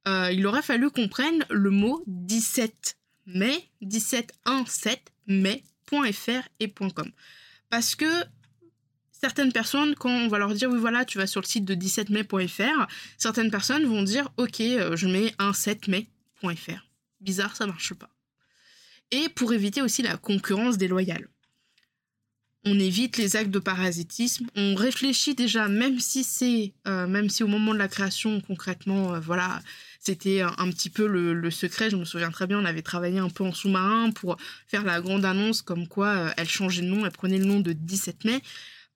euh, 0.08 0.30
il 0.32 0.46
aurait 0.46 0.62
fallu 0.62 0.90
qu'on 0.90 1.08
prenne 1.08 1.44
le 1.50 1.70
mot 1.70 2.02
17 2.06 2.96
mai, 3.26 3.68
1717 3.80 5.12
mai.fr 5.26 6.48
et 6.60 6.70
.com. 6.70 7.10
Parce 7.70 7.94
que 7.94 8.24
certaines 9.22 9.52
personnes, 9.52 9.94
quand 9.94 10.10
on 10.10 10.28
va 10.28 10.38
leur 10.38 10.52
dire 10.52 10.68
oui 10.68 10.78
voilà, 10.78 11.04
tu 11.04 11.18
vas 11.18 11.26
sur 11.26 11.40
le 11.40 11.46
site 11.46 11.64
de 11.64 11.74
17mai.fr, 11.74 12.88
certaines 13.18 13.50
personnes 13.50 13.84
vont 13.86 14.02
dire 14.02 14.28
ok, 14.36 14.60
euh, 14.60 14.96
je 14.96 15.06
mets 15.06 15.32
un 15.38 15.52
7 15.52 15.86
mai.fr. 15.88 16.88
Bizarre, 17.20 17.54
ça 17.54 17.66
marche 17.66 17.94
pas. 17.94 18.10
Et 19.12 19.28
pour 19.28 19.52
éviter 19.52 19.80
aussi 19.80 20.02
la 20.02 20.16
concurrence 20.16 20.76
déloyale 20.76 21.28
on 22.64 22.78
évite 22.78 23.16
les 23.16 23.34
actes 23.34 23.50
de 23.50 23.58
parasitisme, 23.58 24.46
on 24.54 24.76
réfléchit 24.76 25.34
déjà, 25.34 25.66
même 25.66 25.98
si 25.98 26.22
c'est, 26.22 26.74
euh, 26.86 27.08
même 27.08 27.28
si 27.28 27.42
au 27.42 27.48
moment 27.48 27.74
de 27.74 27.78
la 27.78 27.88
création, 27.88 28.40
concrètement, 28.40 29.14
euh, 29.14 29.20
voilà, 29.20 29.60
c'était 29.98 30.42
un, 30.42 30.70
petit 30.70 30.88
peu 30.88 31.08
le, 31.08 31.50
secret. 31.50 31.90
Je 31.90 31.96
me 31.96 32.04
souviens 32.04 32.30
très 32.30 32.46
bien, 32.46 32.60
on 32.60 32.64
avait 32.64 32.82
travaillé 32.82 33.18
un 33.18 33.30
peu 33.30 33.42
en 33.42 33.52
sous-marin 33.52 34.12
pour 34.12 34.36
faire 34.68 34.84
la 34.84 35.00
grande 35.00 35.24
annonce 35.24 35.60
comme 35.60 35.88
quoi 35.88 36.32
elle 36.36 36.48
changeait 36.48 36.82
de 36.82 36.86
nom, 36.86 37.04
elle 37.04 37.10
prenait 37.10 37.38
le 37.38 37.46
nom 37.46 37.58
de 37.58 37.72
17 37.72 38.24
mai. 38.24 38.40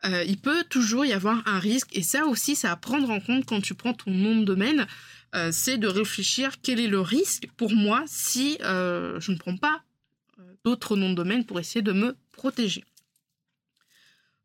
Il 0.05 0.39
peut 0.39 0.65
toujours 0.65 1.05
y 1.05 1.13
avoir 1.13 1.43
un 1.47 1.59
risque, 1.59 1.89
et 1.93 2.03
ça 2.03 2.27
aussi, 2.27 2.57
c'est 2.57 2.69
à 2.69 2.77
prendre 2.77 3.11
en 3.11 3.21
compte 3.21 3.47
quand 3.47 3.61
tu 3.61 3.75
prends 3.75 3.95
ton 3.95 4.11
nom 4.11 4.37
de 4.37 4.45
domaine, 4.45 4.87
c'est 5.51 5.79
de 5.79 5.89
réfléchir 5.89 6.61
quel 6.63 6.81
est 6.81 6.87
le 6.87 7.01
risque 7.01 7.49
pour 7.57 7.73
moi 7.73 8.05
si 8.07 8.57
je 8.61 9.31
ne 9.31 9.37
prends 9.37 9.57
pas 9.57 9.83
d'autres 10.65 10.97
noms 10.97 11.11
de 11.11 11.15
domaine 11.15 11.45
pour 11.45 11.61
essayer 11.61 11.83
de 11.83 11.93
me 11.93 12.17
protéger. 12.33 12.85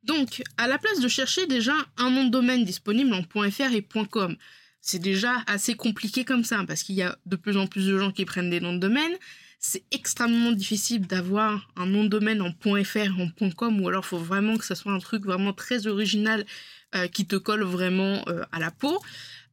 Donc, 0.04 0.42
à 0.58 0.68
la 0.68 0.80
place 0.80 1.00
de 1.00 1.08
chercher 1.08 1.46
déjà 1.46 1.76
un 1.98 2.10
nom 2.10 2.26
de 2.26 2.32
domaine 2.32 2.66
disponible 2.66 3.14
en 3.14 3.22
.fr 3.24 3.74
et 3.74 3.88
.com, 4.10 4.36
c'est 4.82 5.00
déjà 5.00 5.44
assez 5.46 5.76
compliqué 5.76 6.26
comme 6.26 6.44
ça, 6.44 6.64
parce 6.68 6.82
qu'il 6.82 6.96
y 6.96 7.04
a 7.04 7.16
de 7.28 7.36
plus 7.36 7.56
en 7.56 7.68
plus 7.68 7.86
de 7.86 7.98
gens 8.00 8.12
qui 8.12 8.26
prennent 8.26 8.50
des 8.50 8.60
noms 8.60 8.74
de 8.74 8.80
domaine. 8.80 9.14
C'est 9.64 9.84
extrêmement 9.92 10.54
difficile 10.54 11.06
d'avoir 11.06 11.70
un 11.76 11.86
nom 11.86 12.04
de 12.04 12.10
domaine 12.10 12.42
en 12.42 12.52
.fr 12.84 13.12
en 13.20 13.52
.com, 13.52 13.80
ou 13.80 13.88
alors 13.88 14.04
il 14.04 14.08
faut 14.08 14.18
vraiment 14.18 14.58
que 14.58 14.66
ça 14.66 14.74
soit 14.74 14.92
un 14.92 14.98
truc 14.98 15.24
vraiment 15.24 15.54
très 15.54 15.86
original 15.86 16.48
euh, 16.96 17.08
qui 17.08 17.28
te 17.28 17.36
colle 17.36 17.62
vraiment 17.62 18.28
euh, 18.28 18.44
à 18.52 18.58
la 18.58 18.72
peau. 18.72 19.00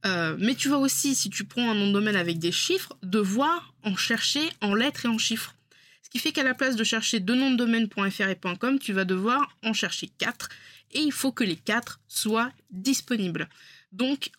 Euh, 0.06 0.34
mais 0.40 0.54
tu 0.54 0.70
vas 0.70 0.78
aussi, 0.78 1.14
si 1.14 1.28
tu 1.28 1.44
prends 1.44 1.70
un 1.70 1.74
nom 1.74 1.88
de 1.88 1.92
domaine 1.92 2.16
avec 2.16 2.38
des 2.38 2.52
chiffres, 2.52 2.96
devoir 3.02 3.74
en 3.82 3.96
chercher 3.96 4.40
en 4.62 4.74
lettres 4.74 5.04
et 5.04 5.08
en 5.08 5.18
chiffres. 5.18 5.54
Ce 6.02 6.08
qui 6.08 6.18
fait 6.18 6.32
qu'à 6.32 6.42
la 6.42 6.54
place 6.54 6.74
de 6.74 6.84
chercher 6.84 7.20
deux 7.20 7.34
noms 7.34 7.50
de 7.50 7.56
domaine.fr 7.56 8.28
et 8.28 8.38
.com, 8.58 8.78
tu 8.78 8.94
vas 8.94 9.04
devoir 9.04 9.54
en 9.62 9.74
chercher 9.74 10.08
quatre. 10.16 10.48
Et 10.92 11.00
il 11.00 11.12
faut 11.12 11.32
que 11.32 11.44
les 11.44 11.56
quatre 11.56 12.00
soient 12.08 12.50
disponibles. 12.70 13.46
Donc, 13.92 14.30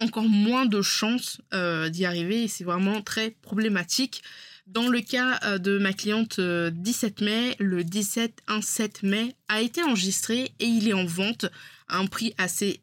encore 0.00 0.28
moins 0.28 0.64
de 0.64 0.80
chances 0.80 1.42
d'y 1.90 2.06
arriver 2.06 2.44
et 2.44 2.48
c'est 2.48 2.64
vraiment 2.64 3.02
très 3.02 3.32
problématique. 3.42 4.22
Dans 4.68 4.88
le 4.88 5.00
cas 5.00 5.40
euh, 5.44 5.56
de 5.56 5.78
ma 5.78 5.94
cliente 5.94 6.38
17 6.38 7.22
euh, 7.22 7.24
mai, 7.24 7.56
le 7.58 7.84
17 7.84 8.42
17 8.54 9.02
mai 9.02 9.34
a 9.48 9.62
été 9.62 9.82
enregistré 9.82 10.52
et 10.60 10.66
il 10.66 10.86
est 10.88 10.92
en 10.92 11.06
vente 11.06 11.46
à 11.88 11.96
un 11.96 12.06
prix 12.06 12.34
assez 12.36 12.82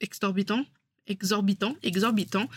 exorbitant, 0.00 0.64
exorbitant, 1.08 1.76
exorbitant. 1.82 2.48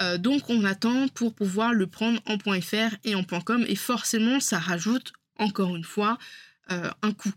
Euh, 0.00 0.16
donc 0.16 0.48
on 0.48 0.62
attend 0.62 1.08
pour 1.08 1.34
pouvoir 1.34 1.74
le 1.74 1.88
prendre 1.88 2.22
en 2.26 2.38
.fr 2.38 2.94
et 3.02 3.16
en 3.16 3.24
.com 3.24 3.64
et 3.66 3.74
forcément 3.74 4.38
ça 4.38 4.60
rajoute 4.60 5.12
encore 5.36 5.74
une 5.74 5.82
fois 5.82 6.18
un 6.68 7.12
coût. 7.12 7.32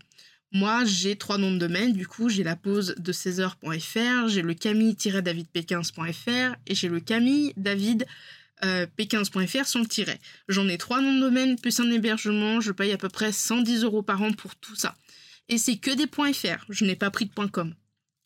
Moi 0.52 0.84
j'ai 0.84 1.16
trois 1.16 1.38
noms 1.38 1.52
de 1.52 1.58
domaine, 1.58 1.92
du 1.92 2.06
coup 2.06 2.28
j'ai 2.28 2.44
la 2.44 2.54
pause 2.54 2.94
de 2.98 3.12
16h.fr, 3.12 4.28
j'ai 4.28 4.42
le 4.42 4.54
camille-davidp15.fr 4.54 6.54
et 6.68 6.74
j'ai 6.76 6.88
le 6.88 7.00
camille-david 8.60 8.90
p15.fr 8.96 9.66
sans 9.66 9.80
le 9.80 9.86
tiret. 9.86 10.18
J'en 10.48 10.68
ai 10.68 10.78
trois 10.78 11.00
noms 11.00 11.14
de 11.14 11.20
domaine 11.20 11.58
plus 11.58 11.80
un 11.80 11.90
hébergement, 11.90 12.60
je 12.60 12.72
paye 12.72 12.92
à 12.92 12.98
peu 12.98 13.08
près 13.08 13.32
110 13.32 13.84
euros 13.84 14.02
par 14.02 14.22
an 14.22 14.32
pour 14.32 14.56
tout 14.56 14.76
ça. 14.76 14.96
Et 15.48 15.58
c'est 15.58 15.76
que 15.76 15.90
des 15.90 16.06
.fr, 16.06 16.64
je 16.68 16.84
n'ai 16.84 16.96
pas 16.96 17.10
pris 17.10 17.26
de 17.26 17.48
.com. 17.48 17.74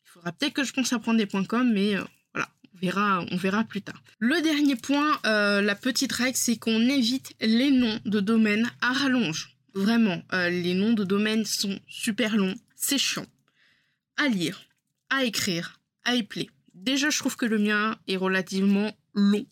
Il 0.05 0.11
faudra 0.11 0.33
peut-être 0.33 0.53
que 0.53 0.65
je 0.65 0.73
pense 0.73 0.93
à 0.93 0.99
prendre 0.99 1.19
des 1.19 1.47
.com, 1.47 1.73
mais 1.73 1.97
euh, 1.97 2.05
on 2.75 2.79
verra, 2.79 3.25
on 3.31 3.37
verra 3.37 3.65
plus 3.65 3.83
tard. 3.83 4.03
Le 4.19 4.41
dernier 4.43 4.77
point, 4.77 5.19
euh, 5.27 5.63
la 5.63 5.75
petite 5.75 6.13
règle, 6.13 6.37
c'est 6.37 6.57
qu'on 6.57 6.81
évite 6.81 7.33
les 7.41 7.71
noms 7.71 7.99
de 8.05 8.21
domaine 8.21 8.71
à 8.81 8.93
rallonge. 8.93 9.57
Vraiment, 9.75 10.23
euh, 10.33 10.51
les 10.51 10.75
noms 10.75 10.93
de 10.93 11.05
domaine 11.05 11.45
sont 11.45 11.79
super 11.89 12.37
longs, 12.37 12.55
c'est 12.77 12.99
chiant. 12.99 13.27
À 14.17 14.29
lire, 14.29 14.61
à 15.11 15.25
écrire, 15.25 15.81
à 16.05 16.15
épeler. 16.15 16.51
Déjà, 16.75 17.11
je 17.11 17.19
trouve 17.19 17.37
que 17.37 17.47
le 17.47 17.59
mien 17.59 17.97
est 18.07 18.17
relativement 18.17 18.93
long. 19.15 19.47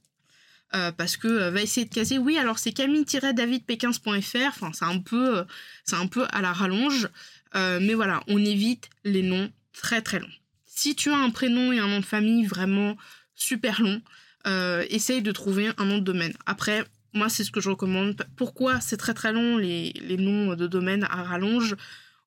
Euh, 0.75 0.91
parce 0.91 1.19
que 1.19 1.51
va 1.51 1.61
essayer 1.61 1.87
de 1.87 1.93
caser 1.93 2.17
oui 2.17 2.39
alors 2.39 2.59
c'est 2.59 2.73
camille-davidp15.fr 2.73 4.49
enfin 4.49 4.71
c'est 4.73 4.87
un 4.87 5.01
peu 5.01 5.45
c'est 5.85 5.97
un 5.97 6.07
peu 6.07 6.25
à 6.31 6.41
la 6.41 6.55
rallonge 6.55 7.11
mais 7.55 7.93
voilà 7.93 8.23
on 8.27 8.43
évite 8.43 8.89
les 9.05 9.23
noms 9.23 9.51
très 9.75 10.01
très 10.01 10.19
longs 10.19 10.33
si 10.75 10.97
tu 10.97 11.11
as 11.11 11.17
un 11.17 11.31
prénom 11.31 11.71
et 11.73 11.79
un 11.79 11.87
nom 11.87 12.01
de 12.01 12.05
famille 12.05 12.47
vraiment 12.47 12.97
super 13.35 13.83
long, 13.83 14.01
euh, 14.47 14.85
essaye 14.89 15.23
de 15.23 15.31
trouver 15.31 15.71
un 15.77 15.85
nom 15.85 15.99
de 15.99 16.05
domaine. 16.05 16.33
Après, 16.47 16.85
moi, 17.13 17.29
c'est 17.29 17.45
ce 17.45 17.51
que 17.51 17.61
je 17.61 17.71
recommande. 17.71 18.27
Pourquoi 18.37 18.81
c'est 18.81 18.97
très 18.97 19.15
très 19.15 19.33
long 19.33 19.59
les, 19.59 19.93
noms 20.19 20.55
de 20.55 20.67
domaine 20.67 21.05
à 21.05 21.23
rallonge? 21.23 21.77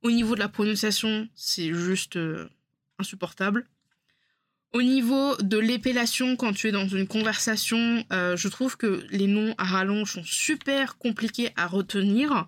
Au 0.04 0.12
niveau 0.12 0.36
de 0.36 0.40
la 0.40 0.48
prononciation, 0.48 1.28
c'est 1.36 1.74
juste 1.74 2.18
euh, 2.18 2.48
insupportable. 3.00 3.68
Au 4.76 4.82
niveau 4.82 5.38
de 5.38 5.58
l'épellation, 5.58 6.36
quand 6.36 6.52
tu 6.52 6.68
es 6.68 6.72
dans 6.74 6.88
une 6.88 7.08
conversation, 7.08 8.04
euh, 8.12 8.36
je 8.36 8.50
trouve 8.50 8.76
que 8.76 9.06
les 9.10 9.26
noms 9.26 9.56
à 9.58 9.64
rallonge 9.64 10.12
sont 10.12 10.24
super 10.26 10.98
compliqués 10.98 11.52
à 11.56 11.66
retenir. 11.66 12.48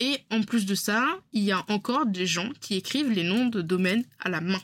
Et 0.00 0.18
en 0.30 0.42
plus 0.42 0.66
de 0.66 0.74
ça, 0.74 1.06
il 1.32 1.44
y 1.44 1.52
a 1.52 1.64
encore 1.68 2.06
des 2.06 2.26
gens 2.26 2.50
qui 2.60 2.74
écrivent 2.74 3.12
les 3.12 3.22
noms 3.22 3.46
de 3.46 3.62
domaine 3.62 4.04
à 4.18 4.28
la 4.28 4.40
main 4.40 4.60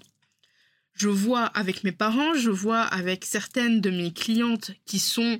je 0.96 1.08
vois 1.08 1.44
avec 1.44 1.84
mes 1.84 1.92
parents, 1.92 2.34
je 2.34 2.50
vois 2.50 2.80
avec 2.80 3.24
certaines 3.24 3.80
de 3.80 3.90
mes 3.90 4.12
clientes 4.12 4.72
qui 4.86 4.98
sont 4.98 5.38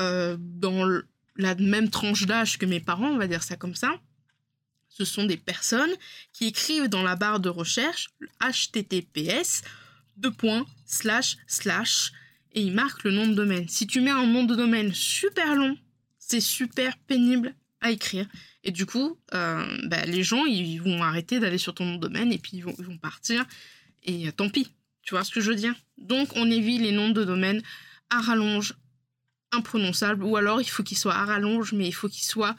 euh, 0.00 0.36
dans 0.38 0.86
la 1.36 1.54
même 1.56 1.90
tranche 1.90 2.24
d'âge 2.26 2.56
que 2.56 2.66
mes 2.66 2.80
parents, 2.80 3.08
on 3.08 3.18
va 3.18 3.26
dire 3.26 3.42
ça 3.42 3.56
comme 3.56 3.74
ça. 3.74 3.92
Ce 4.88 5.04
sont 5.04 5.24
des 5.24 5.36
personnes 5.36 5.92
qui 6.32 6.46
écrivent 6.46 6.88
dans 6.88 7.02
la 7.02 7.16
barre 7.16 7.40
de 7.40 7.48
recherche 7.48 8.10
https 8.40 9.62
slash 10.86 11.36
slash 11.46 12.12
et 12.52 12.62
ils 12.62 12.72
marquent 12.72 13.04
le 13.04 13.12
nom 13.12 13.26
de 13.26 13.34
domaine. 13.34 13.68
Si 13.68 13.86
tu 13.86 14.00
mets 14.00 14.10
un 14.10 14.26
nom 14.26 14.44
de 14.44 14.54
domaine 14.54 14.92
super 14.92 15.54
long, 15.54 15.76
c'est 16.18 16.40
super 16.40 16.96
pénible 16.98 17.54
à 17.80 17.90
écrire. 17.90 18.26
Et 18.64 18.70
du 18.70 18.86
coup, 18.86 19.18
euh, 19.34 19.78
bah, 19.84 20.04
les 20.04 20.22
gens, 20.22 20.44
ils 20.44 20.78
vont 20.78 21.02
arrêter 21.02 21.40
d'aller 21.40 21.58
sur 21.58 21.74
ton 21.74 21.84
nom 21.84 21.96
de 21.96 22.00
domaine 22.00 22.32
et 22.32 22.38
puis 22.38 22.58
ils 22.58 22.64
vont, 22.64 22.98
partir. 22.98 23.44
Et 24.04 24.30
tant 24.32 24.48
pis, 24.48 24.68
tu 25.02 25.14
vois 25.14 25.24
ce 25.24 25.32
que 25.32 25.40
je 25.40 25.50
veux 25.50 25.56
dire? 25.56 25.74
Donc 25.98 26.30
on 26.36 26.50
évite 26.50 26.80
les 26.80 26.92
noms 26.92 27.10
de 27.10 27.24
domaine 27.24 27.62
à 28.10 28.20
rallonge 28.20 28.74
imprononçables 29.50 30.24
ou 30.24 30.36
alors 30.36 30.60
il 30.60 30.68
faut 30.68 30.82
qu'ils 30.82 30.96
soient 30.96 31.14
à 31.14 31.24
rallonge 31.24 31.72
mais 31.72 31.86
il 31.86 31.92
faut 31.92 32.08
qu'ils 32.08 32.24
soient 32.24 32.56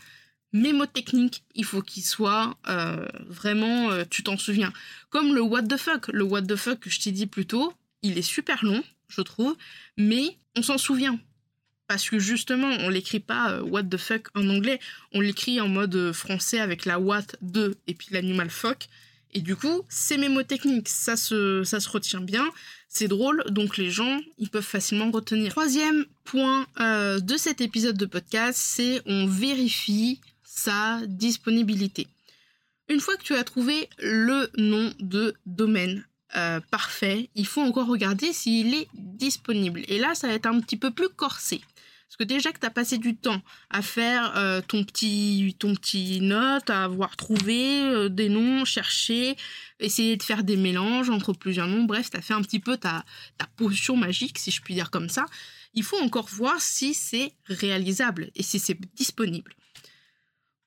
mémotechniques, 0.54 1.44
il 1.56 1.66
faut 1.66 1.82
qu'ils 1.82 2.06
soient 2.06 2.56
euh, 2.70 3.06
vraiment, 3.28 3.92
euh, 3.92 4.04
tu 4.10 4.24
t'en 4.24 4.38
souviens. 4.38 4.72
Comme 5.10 5.34
le 5.34 5.42
what 5.42 5.64
the 5.64 5.78
fuck, 5.78 6.08
le 6.10 6.24
what 6.24 6.44
the 6.44 6.56
fuck 6.56 6.80
que 6.80 6.90
je 6.90 7.02
t'ai 7.02 7.12
dit 7.12 7.26
plus 7.26 7.48
tôt, 7.48 7.74
il 8.04 8.18
est 8.18 8.22
super 8.22 8.64
long, 8.64 8.84
je 9.10 9.22
trouve, 9.22 9.58
mais 9.98 10.38
on 10.56 10.62
s'en 10.62 10.78
souvient. 10.78 11.20
Parce 11.88 12.10
que 12.10 12.20
justement, 12.20 12.70
on 12.80 12.90
l'écrit 12.90 13.20
pas 13.20 13.52
euh, 13.52 13.62
what 13.62 13.84
the 13.84 13.98
fuck 13.98 14.28
en 14.36 14.48
anglais, 14.48 14.80
on 15.12 15.22
l'écrit 15.22 15.60
en 15.60 15.68
mode 15.68 16.14
français 16.14 16.60
avec 16.60 16.86
la 16.86 17.00
what 17.00 17.26
de 17.42 17.76
et 17.88 17.96
puis 17.96 18.08
l'animal 18.12 18.50
fuck. 18.50 18.88
Et 19.36 19.42
du 19.42 19.56
coup, 19.56 19.82
c'est 19.90 20.20
mémotechnique, 20.20 20.88
ça 20.88 21.18
se, 21.18 21.64
ça 21.64 21.80
se 21.80 21.90
retient 21.90 22.22
bien, 22.22 22.48
c'est 22.88 23.08
drôle, 23.08 23.44
donc 23.50 23.78
les 23.78 23.90
gens, 23.90 24.22
ils 24.38 24.48
peuvent 24.48 24.62
facilement 24.62 25.10
retenir. 25.10 25.50
Troisième 25.50 26.06
point 26.24 26.68
de 26.78 27.36
cet 27.36 27.60
épisode 27.60 27.98
de 27.98 28.06
podcast, 28.06 28.60
c'est 28.62 29.02
on 29.08 29.26
vérifie 29.26 30.20
sa 30.56 31.02
disponibilité. 31.08 32.08
Une 32.88 33.00
fois 33.00 33.16
que 33.18 33.24
tu 33.24 33.36
as 33.36 33.44
trouvé 33.44 33.90
le 33.98 34.50
nom 34.58 34.94
de 35.00 35.34
domaine 35.46 36.06
euh, 36.36 36.60
parfait, 36.70 37.30
il 37.36 37.48
faut 37.48 37.62
encore 37.62 37.88
regarder 37.88 38.34
s'il 38.34 38.74
est 38.76 38.88
disponible. 38.94 39.82
Et 39.88 39.98
là, 39.98 40.14
ça 40.14 40.28
va 40.28 40.34
être 40.34 40.46
un 40.46 40.60
petit 40.60 40.78
peu 40.78 40.92
plus 40.92 41.10
corsé. 41.10 41.62
Parce 42.08 42.18
que 42.18 42.24
déjà 42.24 42.52
que 42.52 42.60
tu 42.60 42.68
as 42.68 42.70
passé 42.70 43.00
du 43.00 43.16
temps 43.16 43.42
à 43.72 43.82
faire 43.82 44.34
euh, 44.38 44.62
ton, 44.62 44.84
petit, 44.84 45.56
ton 45.58 45.74
petit 45.74 46.22
note, 46.22 46.70
à 46.70 46.84
avoir 46.84 47.16
trouvé 47.16 47.82
euh, 47.82 48.10
des 48.10 48.30
noms, 48.30 48.64
chercher, 48.66 49.36
essayer 49.80 50.18
de 50.18 50.24
faire 50.24 50.44
des 50.44 50.58
mélanges 50.58 51.10
entre 51.10 51.34
plusieurs 51.34 51.68
noms, 51.68 51.86
bref, 51.86 52.12
tu 52.12 52.18
as 52.18 52.22
fait 52.22 52.36
un 52.36 52.42
petit 52.44 52.60
peu 52.60 52.78
ta, 52.78 53.04
ta 53.40 53.48
potion 53.58 53.98
magique, 53.98 54.38
si 54.38 54.52
je 54.52 54.62
puis 54.62 54.76
dire 54.76 54.92
comme 54.92 55.10
ça, 55.10 55.26
il 55.74 55.84
faut 55.84 56.00
encore 56.00 56.28
voir 56.28 56.62
si 56.62 56.94
c'est 56.94 57.34
réalisable 57.48 58.30
et 58.36 58.44
si 58.44 58.60
c'est 58.60 58.80
disponible. 58.94 59.56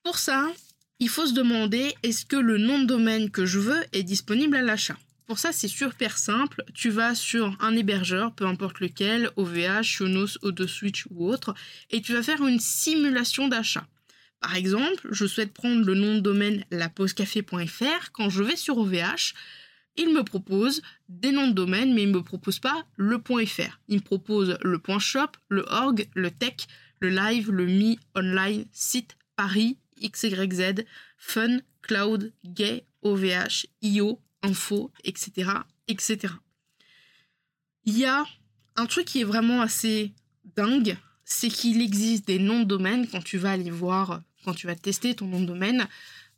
Pour 0.07 0.19
ça, 0.19 0.53
il 1.01 1.09
faut 1.09 1.27
se 1.27 1.33
demander 1.33 1.93
est-ce 2.05 2.25
que 2.25 2.37
le 2.37 2.59
nom 2.59 2.79
de 2.79 2.85
domaine 2.85 3.29
que 3.29 3.45
je 3.45 3.59
veux 3.59 3.85
est 3.93 4.05
disponible 4.05 4.55
à 4.55 4.63
l'achat? 4.63 4.97
Pour 5.27 5.41
ça, 5.41 5.51
c'est 5.51 5.67
super 5.67 6.17
simple. 6.17 6.63
Tu 6.75 6.91
vas 6.91 7.17
sur 7.17 7.57
un 7.59 7.75
hébergeur, 7.75 8.33
peu 8.33 8.47
importe 8.47 8.79
lequel, 8.79 9.31
OVH, 9.35 9.83
Sionos, 9.83 10.39
Switch 10.69 11.07
ou 11.11 11.29
autre, 11.29 11.55
et 11.91 12.03
tu 12.03 12.13
vas 12.13 12.23
faire 12.23 12.47
une 12.47 12.61
simulation 12.61 13.49
d'achat. 13.49 13.85
Par 14.39 14.55
exemple, 14.55 15.09
je 15.11 15.27
souhaite 15.27 15.53
prendre 15.53 15.85
le 15.85 15.97
nom 15.97 16.15
de 16.15 16.21
domaine 16.21 16.65
lapausecafé.fr. 16.71 18.13
Quand 18.13 18.31
je 18.31 18.45
vais 18.45 18.55
sur 18.55 18.79
OVH, 18.79 19.35
il 19.97 20.15
me 20.15 20.23
propose 20.23 20.83
des 21.09 21.33
noms 21.33 21.49
de 21.49 21.53
domaine, 21.53 21.93
mais 21.93 22.05
il 22.05 22.13
ne 22.13 22.19
me 22.19 22.23
propose 22.23 22.61
pas 22.61 22.87
le 22.97 23.19
.fr. 23.19 23.81
Il 23.89 23.97
me 23.97 24.05
propose 24.05 24.57
le 24.63 24.81
.shop, 25.01 25.33
le 25.49 25.65
org, 25.67 26.07
le 26.15 26.31
tech, 26.31 26.69
le 27.01 27.09
live, 27.09 27.51
le 27.51 27.67
mi, 27.67 27.99
online, 28.15 28.67
site, 28.71 29.17
Paris, 29.35 29.77
XYZ, 30.01 30.85
fun, 31.19 31.59
cloud, 31.83 32.33
gay, 32.45 32.85
OVH, 33.03 33.67
IO, 33.83 34.21
info, 34.43 34.91
etc., 35.05 35.51
etc. 35.89 36.35
Il 37.85 37.99
y 37.99 38.05
a 38.05 38.25
un 38.77 38.87
truc 38.87 39.07
qui 39.07 39.21
est 39.21 39.25
vraiment 39.25 39.61
assez 39.61 40.13
dingue, 40.57 40.97
c'est 41.25 41.49
qu'il 41.49 41.81
existe 41.81 42.27
des 42.27 42.39
noms 42.39 42.61
de 42.61 42.65
domaine 42.65 43.07
quand 43.09 43.23
tu 43.23 43.39
vas 43.39 43.53
aller 43.53 43.71
voir, 43.71 44.23
quand 44.45 44.55
tu 44.55 44.67
vas 44.67 44.77
tester 44.77 45.15
ton 45.15 45.27
nom 45.27 45.41
de 45.41 45.47
domaine. 45.47 45.87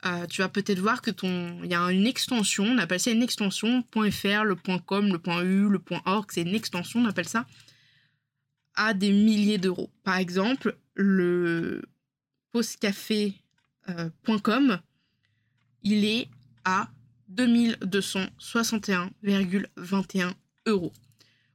Euh, 0.06 0.26
tu 0.26 0.42
vas 0.42 0.48
peut-être 0.48 0.78
voir 0.78 1.02
que 1.02 1.10
ton, 1.10 1.60
il 1.64 1.70
y 1.70 1.74
a 1.74 1.82
une 1.90 2.06
extension, 2.06 2.64
on 2.64 2.78
appelle 2.78 3.00
ça 3.00 3.10
une 3.10 3.22
extension 3.22 3.84
.fr, 3.92 4.44
le 4.44 4.54
.com, 4.54 5.08
le 5.08 5.44
.u, 5.44 5.68
le 5.68 5.80
.org, 6.04 6.26
c'est 6.30 6.42
une 6.42 6.54
extension, 6.54 7.00
on 7.00 7.06
appelle 7.06 7.28
ça, 7.28 7.46
à 8.76 8.94
des 8.94 9.10
milliers 9.10 9.58
d'euros. 9.58 9.90
Par 10.04 10.16
exemple, 10.16 10.76
le 10.94 11.82
postcafé.com, 12.52 13.47
euh, 13.88 14.10
il 15.82 16.04
est 16.04 16.28
à 16.64 16.88
2261,21 17.34 20.32
euros. 20.66 20.92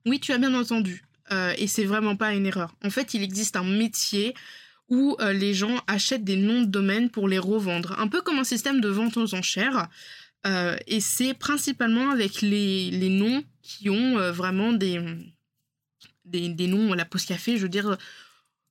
Oui, 0.06 0.20
tu 0.20 0.34
as 0.34 0.38
bien 0.38 0.54
entendu. 0.54 1.06
Euh, 1.32 1.54
et 1.58 1.68
c'est 1.68 1.86
vraiment 1.86 2.18
pas 2.18 2.34
une 2.34 2.46
erreur. 2.46 2.76
En 2.84 2.90
fait, 2.90 3.14
il 3.14 3.24
existe 3.24 3.56
un 3.56 3.64
métier 3.64 4.34
où 4.90 5.16
euh, 5.20 5.32
les 5.34 5.54
gens 5.54 5.82
achètent 5.88 6.26
des 6.26 6.36
noms 6.36 6.62
de 6.62 6.68
domaine 6.68 7.10
pour 7.10 7.28
les 7.28 7.40
revendre. 7.40 8.00
Un 8.00 8.08
peu 8.08 8.22
comme 8.22 8.40
un 8.40 8.44
système 8.44 8.82
de 8.82 8.90
vente 8.90 9.18
aux 9.18 9.36
enchères. 9.36 9.90
Et 10.88 11.00
c'est 11.00 11.34
principalement 11.34 12.10
avec 12.10 12.42
les, 12.42 12.92
les, 12.92 13.08
noms 13.08 13.46
qui 13.62 13.90
ont 13.90 14.18
vraiment 14.34 14.74
des, 14.74 15.00
des, 16.26 16.50
des, 16.50 16.68
noms 16.68 16.94
la 16.94 17.06
post 17.06 17.30
café, 17.30 17.56
je 17.56 17.62
veux 17.62 17.70
dire, 17.70 17.98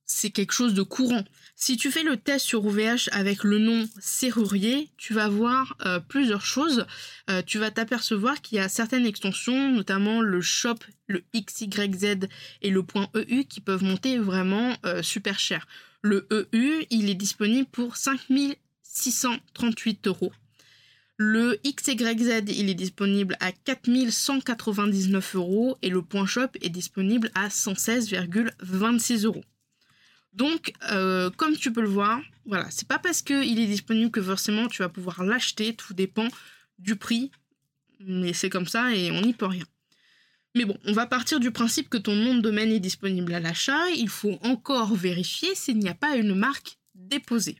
c'est 0.05 0.31
quelque 0.31 0.53
chose 0.53 0.73
de 0.73 0.81
courant. 0.81 1.23
Si 1.55 1.77
tu 1.77 1.91
fais 1.91 2.03
le 2.03 2.17
test 2.17 2.45
sur 2.45 2.65
OVH 2.65 3.09
avec 3.11 3.43
le 3.43 3.57
nom 3.57 3.87
serrurier, 3.99 4.89
tu 4.97 5.13
vas 5.13 5.29
voir 5.29 5.77
euh, 5.85 5.99
plusieurs 5.99 6.45
choses. 6.45 6.85
Euh, 7.29 7.41
tu 7.45 7.57
vas 7.57 7.71
t'apercevoir 7.71 8.41
qu'il 8.41 8.57
y 8.57 8.61
a 8.61 8.69
certaines 8.69 9.05
extensions, 9.05 9.71
notamment 9.71 10.21
le 10.21 10.41
shop, 10.41 10.75
le 11.07 11.23
XYZ 11.33 12.27
et 12.61 12.69
le 12.69 12.83
.eu 13.29 13.45
qui 13.45 13.61
peuvent 13.61 13.83
monter 13.83 14.17
vraiment 14.17 14.75
euh, 14.85 15.01
super 15.01 15.39
cher. 15.39 15.67
Le 16.01 16.27
EU, 16.31 16.85
il 16.89 17.09
est 17.09 17.15
disponible 17.15 17.67
pour 17.71 17.95
5638 17.95 20.07
euros. 20.07 20.33
Le 21.15 21.59
XYZ, 21.63 22.43
il 22.47 22.69
est 22.69 22.73
disponible 22.73 23.37
à 23.39 23.51
4199 23.51 25.35
euros 25.35 25.77
et 25.81 25.89
le 25.89 26.01
point 26.01 26.25
shop 26.25 26.49
est 26.61 26.69
disponible 26.69 27.31
à 27.35 27.47
116,26 27.47 29.25
euros. 29.25 29.43
Donc, 30.33 30.73
euh, 30.91 31.29
comme 31.31 31.55
tu 31.55 31.71
peux 31.71 31.81
le 31.81 31.89
voir, 31.89 32.19
voilà, 32.45 32.69
c'est 32.71 32.87
pas 32.87 32.99
parce 32.99 33.21
qu'il 33.21 33.59
est 33.59 33.67
disponible 33.67 34.11
que 34.11 34.21
forcément 34.21 34.67
tu 34.67 34.81
vas 34.81 34.89
pouvoir 34.89 35.23
l'acheter, 35.23 35.75
tout 35.75 35.93
dépend 35.93 36.27
du 36.79 36.95
prix, 36.95 37.31
mais 37.99 38.33
c'est 38.33 38.49
comme 38.49 38.67
ça 38.67 38.95
et 38.95 39.11
on 39.11 39.21
n'y 39.21 39.33
peut 39.33 39.45
rien. 39.45 39.65
Mais 40.55 40.65
bon, 40.65 40.77
on 40.85 40.93
va 40.93 41.05
partir 41.05 41.39
du 41.39 41.51
principe 41.51 41.89
que 41.89 41.97
ton 41.97 42.15
nom 42.15 42.35
de 42.35 42.41
domaine 42.41 42.71
est 42.71 42.79
disponible 42.79 43.33
à 43.33 43.39
l'achat, 43.39 43.89
il 43.95 44.09
faut 44.09 44.39
encore 44.43 44.95
vérifier 44.95 45.53
s'il 45.55 45.79
n'y 45.79 45.89
a 45.89 45.95
pas 45.95 46.15
une 46.15 46.35
marque 46.35 46.77
déposée. 46.95 47.57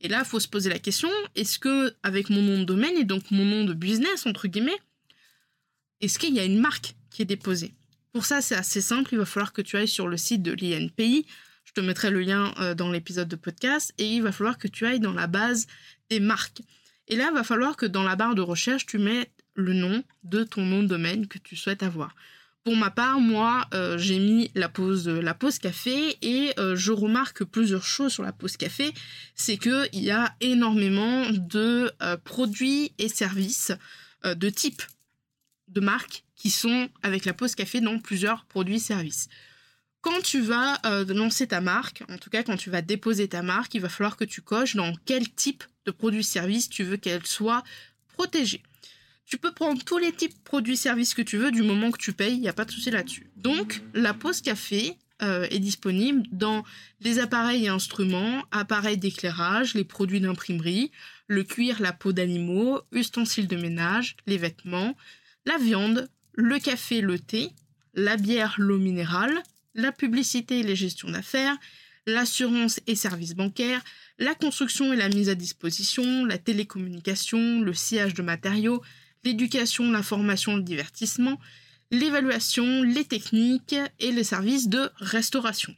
Et 0.00 0.08
là, 0.08 0.20
il 0.20 0.24
faut 0.24 0.40
se 0.40 0.48
poser 0.48 0.70
la 0.70 0.78
question, 0.78 1.10
est-ce 1.34 1.58
que 1.58 1.94
avec 2.02 2.30
mon 2.30 2.40
nom 2.40 2.58
de 2.60 2.64
domaine 2.64 2.96
et 2.96 3.04
donc 3.04 3.30
mon 3.30 3.44
nom 3.44 3.64
de 3.64 3.74
business, 3.74 4.26
entre 4.26 4.48
guillemets, 4.48 4.78
est-ce 6.00 6.18
qu'il 6.18 6.34
y 6.34 6.40
a 6.40 6.44
une 6.44 6.58
marque 6.58 6.94
qui 7.10 7.22
est 7.22 7.26
déposée? 7.26 7.74
Pour 8.12 8.24
ça, 8.24 8.40
c'est 8.40 8.56
assez 8.56 8.80
simple, 8.80 9.10
il 9.12 9.18
va 9.18 9.26
falloir 9.26 9.52
que 9.52 9.62
tu 9.62 9.76
ailles 9.76 9.88
sur 9.88 10.08
le 10.08 10.16
site 10.16 10.42
de 10.42 10.52
l'INPI, 10.52 11.26
je 11.70 11.80
te 11.80 11.86
mettrai 11.86 12.10
le 12.10 12.20
lien 12.20 12.52
euh, 12.58 12.74
dans 12.74 12.90
l'épisode 12.90 13.28
de 13.28 13.36
podcast. 13.36 13.94
Et 13.98 14.06
il 14.06 14.22
va 14.22 14.32
falloir 14.32 14.58
que 14.58 14.66
tu 14.66 14.86
ailles 14.86 14.98
dans 14.98 15.12
la 15.12 15.28
base 15.28 15.68
des 16.08 16.18
marques. 16.18 16.62
Et 17.06 17.14
là, 17.14 17.28
il 17.30 17.34
va 17.34 17.44
falloir 17.44 17.76
que 17.76 17.86
dans 17.86 18.02
la 18.02 18.16
barre 18.16 18.34
de 18.34 18.42
recherche, 18.42 18.86
tu 18.86 18.98
mettes 18.98 19.30
le 19.54 19.72
nom 19.72 20.02
de 20.24 20.42
ton 20.42 20.64
nom 20.64 20.82
de 20.82 20.88
domaine 20.88 21.28
que 21.28 21.38
tu 21.38 21.54
souhaites 21.54 21.84
avoir. 21.84 22.16
Pour 22.64 22.76
ma 22.76 22.90
part, 22.90 23.20
moi, 23.20 23.66
euh, 23.72 23.98
j'ai 23.98 24.18
mis 24.18 24.50
la 24.56 24.68
pause, 24.68 25.10
pause 25.38 25.58
café 25.60 26.18
et 26.22 26.52
euh, 26.58 26.74
je 26.74 26.90
remarque 26.90 27.44
plusieurs 27.44 27.84
choses 27.84 28.12
sur 28.12 28.24
la 28.24 28.32
pause 28.32 28.56
café. 28.56 28.92
C'est 29.36 29.56
qu'il 29.56 29.88
y 29.92 30.10
a 30.10 30.34
énormément 30.40 31.30
de 31.30 31.90
produits 32.24 32.92
et 32.98 33.08
services 33.08 33.72
de 34.24 34.50
type 34.50 34.82
de 35.68 35.80
marques 35.80 36.24
qui 36.34 36.50
sont 36.50 36.88
avec 37.02 37.24
la 37.24 37.32
pause 37.32 37.54
café 37.54 37.80
dans 37.80 37.98
plusieurs 37.98 38.44
produits 38.46 38.76
et 38.76 38.80
services. 38.80 39.28
Quand 40.02 40.22
tu 40.22 40.40
vas 40.40 40.78
euh, 40.86 41.04
lancer 41.04 41.46
ta 41.46 41.60
marque, 41.60 42.02
en 42.08 42.16
tout 42.16 42.30
cas 42.30 42.42
quand 42.42 42.56
tu 42.56 42.70
vas 42.70 42.80
déposer 42.80 43.28
ta 43.28 43.42
marque, 43.42 43.74
il 43.74 43.80
va 43.80 43.90
falloir 43.90 44.16
que 44.16 44.24
tu 44.24 44.40
coches 44.40 44.74
dans 44.74 44.94
quel 45.04 45.28
type 45.30 45.62
de 45.84 45.90
produit-service 45.90 46.70
tu 46.70 46.84
veux 46.84 46.96
qu'elle 46.96 47.26
soit 47.26 47.62
protégée. 48.08 48.62
Tu 49.26 49.36
peux 49.36 49.52
prendre 49.52 49.84
tous 49.84 49.98
les 49.98 50.12
types 50.12 50.42
produits-services 50.42 51.14
que 51.14 51.22
tu 51.22 51.36
veux 51.36 51.50
du 51.50 51.62
moment 51.62 51.90
que 51.90 51.98
tu 51.98 52.12
payes, 52.12 52.34
il 52.34 52.40
n'y 52.40 52.48
a 52.48 52.52
pas 52.52 52.64
de 52.64 52.70
souci 52.70 52.90
là-dessus. 52.90 53.30
Donc, 53.36 53.82
la 53.94 54.12
pause 54.12 54.40
café 54.40 54.96
euh, 55.22 55.46
est 55.50 55.58
disponible 55.58 56.22
dans 56.32 56.64
les 57.00 57.18
appareils 57.18 57.66
et 57.66 57.68
instruments, 57.68 58.42
appareils 58.50 58.96
d'éclairage, 58.96 59.74
les 59.74 59.84
produits 59.84 60.20
d'imprimerie, 60.20 60.90
le 61.26 61.44
cuir, 61.44 61.80
la 61.80 61.92
peau 61.92 62.12
d'animaux, 62.12 62.80
ustensiles 62.90 63.46
de 63.46 63.56
ménage, 63.56 64.16
les 64.26 64.38
vêtements, 64.38 64.96
la 65.44 65.58
viande, 65.58 66.08
le 66.32 66.58
café, 66.58 67.02
le 67.02 67.18
thé, 67.18 67.50
la 67.94 68.16
bière, 68.16 68.54
l'eau 68.58 68.78
minérale, 68.78 69.42
la 69.74 69.92
publicité 69.92 70.60
et 70.60 70.62
les 70.62 70.76
gestions 70.76 71.10
d'affaires, 71.10 71.56
l'assurance 72.06 72.80
et 72.86 72.94
services 72.94 73.34
bancaires, 73.34 73.82
la 74.18 74.34
construction 74.34 74.92
et 74.92 74.96
la 74.96 75.08
mise 75.08 75.28
à 75.28 75.34
disposition, 75.34 76.24
la 76.24 76.38
télécommunication, 76.38 77.60
le 77.60 77.74
sillage 77.74 78.14
de 78.14 78.22
matériaux, 78.22 78.82
l'éducation, 79.24 79.90
la 79.90 80.02
formation, 80.02 80.56
le 80.56 80.62
divertissement, 80.62 81.38
l'évaluation, 81.90 82.82
les 82.82 83.04
techniques 83.04 83.76
et 83.98 84.12
les 84.12 84.24
services 84.24 84.68
de 84.68 84.90
restauration. 84.96 85.74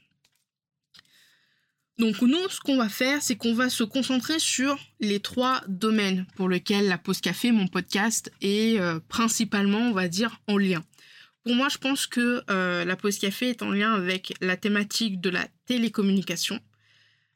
Donc 1.99 2.21
nous, 2.23 2.49
ce 2.49 2.59
qu'on 2.61 2.77
va 2.77 2.89
faire, 2.89 3.23
c'est 3.23 3.37
qu'on 3.37 3.55
va 3.55 3.69
se 3.69 3.85
concentrer 3.85 4.39
sur 4.39 4.79
les 5.01 5.21
trois 5.21 5.63
domaines 5.69 6.27
pour 6.37 6.49
lesquels 6.49 6.89
la 6.89 6.99
pause 6.99 7.21
café, 7.21 7.53
mon 7.53 7.69
podcast, 7.69 8.33
est 8.41 8.81
euh, 8.81 8.99
principalement, 9.09 9.79
on 9.79 9.93
va 9.93 10.09
dire, 10.09 10.41
en 10.49 10.57
lien. 10.57 10.83
Pour 11.45 11.55
moi, 11.55 11.69
je 11.69 11.79
pense 11.79 12.07
que 12.07 12.43
euh, 12.51 12.85
la 12.85 12.97
pause 12.97 13.19
café 13.19 13.51
est 13.51 13.63
en 13.63 13.71
lien 13.71 13.93
avec 13.93 14.35
la 14.41 14.57
thématique 14.57 15.21
de 15.21 15.31
la 15.31 15.47
télécommunication, 15.67 16.61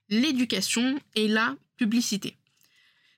l'éducation 0.08 1.00
et 1.16 1.26
la 1.26 1.56
publicité. 1.76 2.36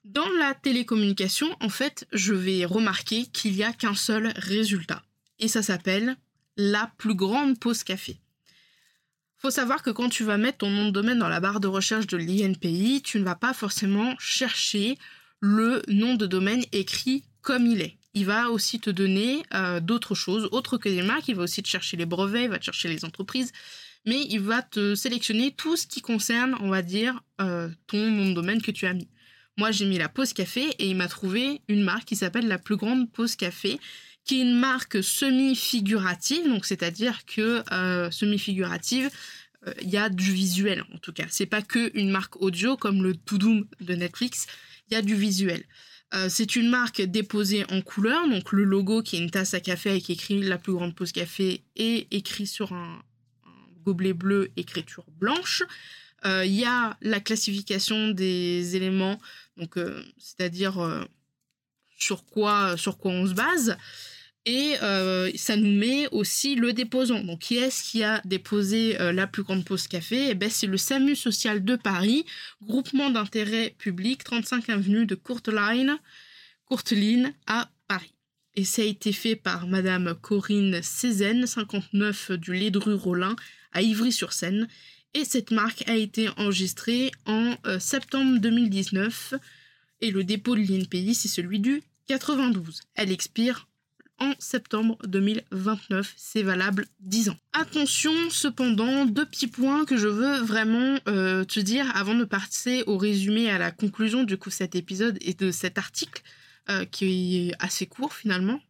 Dans 0.04 0.28
la 0.38 0.54
télécommunication, 0.54 1.54
en 1.60 1.68
fait, 1.68 2.06
je 2.12 2.32
vais 2.32 2.64
remarquer 2.64 3.26
qu'il 3.26 3.52
n'y 3.52 3.62
a 3.62 3.72
qu'un 3.72 3.94
seul 3.94 4.32
résultat. 4.36 5.02
et 5.40 5.46
ça 5.46 5.62
s'appelle 5.62 6.16
la 6.56 6.90
plus 6.98 7.14
grande 7.14 7.60
pause 7.60 7.84
café. 7.84 8.18
Faut 9.36 9.50
savoir 9.50 9.82
que 9.82 9.90
quand 9.90 10.08
tu 10.08 10.24
vas 10.24 10.36
mettre 10.36 10.58
ton 10.58 10.70
nom 10.70 10.86
de 10.86 10.90
domaine 10.90 11.18
dans 11.18 11.28
la 11.28 11.38
barre 11.38 11.60
de 11.60 11.68
recherche 11.68 12.08
de 12.08 12.16
l'INPI, 12.16 13.02
tu 13.02 13.20
ne 13.20 13.24
vas 13.24 13.36
pas 13.36 13.52
forcément 13.52 14.16
chercher 14.18 14.98
le 15.40 15.82
nom 15.86 16.14
de 16.14 16.26
domaine 16.26 16.64
écrit 16.72 17.22
comme 17.40 17.66
il 17.66 17.82
est. 17.82 17.97
Il 18.18 18.26
va 18.26 18.50
aussi 18.50 18.80
te 18.80 18.90
donner 18.90 19.44
euh, 19.54 19.78
d'autres 19.78 20.16
choses, 20.16 20.48
autres 20.50 20.76
que 20.76 20.88
des 20.88 21.02
marques. 21.02 21.28
Il 21.28 21.36
va 21.36 21.44
aussi 21.44 21.62
te 21.62 21.68
chercher 21.68 21.96
les 21.96 22.04
brevets, 22.04 22.42
il 22.42 22.50
va 22.50 22.58
te 22.58 22.64
chercher 22.64 22.88
les 22.88 23.04
entreprises, 23.04 23.52
mais 24.06 24.20
il 24.28 24.40
va 24.40 24.60
te 24.60 24.96
sélectionner 24.96 25.52
tout 25.52 25.76
ce 25.76 25.86
qui 25.86 26.00
concerne, 26.00 26.56
on 26.58 26.68
va 26.68 26.82
dire, 26.82 27.22
euh, 27.40 27.68
ton 27.86 28.32
domaine 28.32 28.60
que 28.60 28.72
tu 28.72 28.86
as 28.86 28.92
mis. 28.92 29.06
Moi, 29.56 29.70
j'ai 29.70 29.86
mis 29.86 29.98
la 29.98 30.08
pause 30.08 30.32
café 30.32 30.64
et 30.80 30.88
il 30.88 30.96
m'a 30.96 31.06
trouvé 31.06 31.60
une 31.68 31.84
marque 31.84 32.06
qui 32.06 32.16
s'appelle 32.16 32.48
la 32.48 32.58
plus 32.58 32.76
grande 32.76 33.08
pause 33.08 33.36
café, 33.36 33.78
qui 34.24 34.40
est 34.40 34.42
une 34.42 34.58
marque 34.58 35.00
semi-figurative, 35.00 36.48
donc 36.48 36.64
c'est-à-dire 36.64 37.24
que 37.24 37.62
euh, 37.72 38.10
semi-figurative, 38.10 39.10
il 39.82 39.90
y 39.90 39.96
a 39.96 40.08
du 40.08 40.32
visuel 40.32 40.84
en 40.94 40.98
tout 40.98 41.12
cas. 41.12 41.26
C'est 41.28 41.46
pas 41.46 41.62
que 41.62 41.90
une 41.94 42.10
marque 42.10 42.40
audio 42.40 42.76
comme 42.76 43.02
le 43.02 43.14
Doom 43.14 43.66
de 43.80 43.94
Netflix, 43.94 44.46
il 44.90 44.94
y 44.94 44.96
a 44.96 45.02
du 45.02 45.14
visuel. 45.14 45.62
Euh, 46.14 46.28
c'est 46.30 46.56
une 46.56 46.70
marque 46.70 47.02
déposée 47.02 47.64
en 47.70 47.82
couleur, 47.82 48.28
donc 48.28 48.52
le 48.52 48.64
logo 48.64 49.02
qui 49.02 49.16
est 49.16 49.18
une 49.18 49.30
tasse 49.30 49.54
à 49.54 49.60
café 49.60 49.90
avec 49.90 50.08
écrit 50.08 50.40
la 50.42 50.56
plus 50.56 50.72
grande 50.72 50.94
pause 50.94 51.12
café 51.12 51.62
et 51.76 52.06
écrit 52.10 52.46
sur 52.46 52.72
un, 52.72 53.02
gobelet 53.84 54.14
bleu, 54.14 54.50
écriture 54.56 55.04
blanche. 55.18 55.62
Il 56.24 56.52
y 56.52 56.64
a 56.64 56.96
la 57.00 57.20
classification 57.20 58.08
des 58.08 58.74
éléments, 58.74 59.20
donc 59.56 59.76
c'est-à-dire 60.18 61.06
sur 61.96 62.26
quoi 62.26 62.76
sur 62.76 62.98
quoi 62.98 63.12
on 63.12 63.26
se 63.26 63.34
base. 63.34 63.76
Et 64.50 64.76
euh, 64.82 65.30
ça 65.34 65.56
nous 65.56 65.70
met 65.70 66.08
aussi 66.10 66.54
le 66.54 66.72
déposant. 66.72 67.22
Donc, 67.22 67.40
qui 67.40 67.58
est-ce 67.58 67.82
qui 67.82 68.02
a 68.02 68.22
déposé 68.24 68.98
euh, 68.98 69.12
la 69.12 69.26
plus 69.26 69.42
grande 69.42 69.62
pause 69.62 69.86
café? 69.86 70.30
Eh 70.30 70.34
ben, 70.34 70.48
C'est 70.48 70.66
le 70.66 70.78
SAMU 70.78 71.14
Social 71.16 71.62
de 71.62 71.76
Paris, 71.76 72.24
groupement 72.62 73.10
d'intérêt 73.10 73.74
public, 73.76 74.24
35 74.24 74.70
avenue 74.70 75.04
de 75.04 75.14
Courteline, 75.14 75.98
Courteline 76.64 77.34
à 77.46 77.70
Paris. 77.88 78.14
Et 78.54 78.64
ça 78.64 78.80
a 78.80 78.86
été 78.86 79.12
fait 79.12 79.36
par 79.36 79.66
Madame 79.66 80.14
Corinne 80.18 80.80
Cézanne, 80.82 81.46
59 81.46 82.32
du 82.32 82.54
Lédru 82.54 82.94
Rollin, 82.94 83.36
à 83.72 83.82
Ivry-sur-Seine. 83.82 84.66
Et 85.12 85.26
cette 85.26 85.50
marque 85.50 85.86
a 85.90 85.94
été 85.94 86.30
enregistrée 86.38 87.10
en 87.26 87.54
euh, 87.66 87.78
septembre 87.78 88.38
2019. 88.38 89.34
Et 90.00 90.10
le 90.10 90.24
dépôt 90.24 90.54
de 90.54 90.62
l'INPI, 90.62 91.14
c'est 91.14 91.28
celui 91.28 91.60
du 91.60 91.82
92. 92.06 92.80
Elle 92.94 93.12
expire 93.12 93.68
en 94.18 94.34
septembre 94.38 94.98
2029. 95.06 96.14
C'est 96.16 96.42
valable 96.42 96.86
10 97.00 97.30
ans. 97.30 97.36
Attention 97.52 98.12
cependant, 98.30 99.06
deux 99.06 99.26
petits 99.26 99.46
points 99.46 99.84
que 99.84 99.96
je 99.96 100.08
veux 100.08 100.38
vraiment 100.38 100.98
euh, 101.08 101.44
te 101.44 101.60
dire 101.60 101.90
avant 101.96 102.14
de 102.14 102.24
passer 102.24 102.82
au 102.86 102.96
résumé 102.96 103.50
à 103.50 103.58
la 103.58 103.70
conclusion 103.70 104.24
du 104.24 104.36
coup 104.36 104.50
cet 104.50 104.74
épisode 104.74 105.18
et 105.20 105.34
de 105.34 105.50
cet 105.50 105.78
article 105.78 106.22
euh, 106.70 106.84
qui 106.84 107.48
est 107.48 107.54
assez 107.58 107.86
court 107.86 108.12
finalement. 108.12 108.60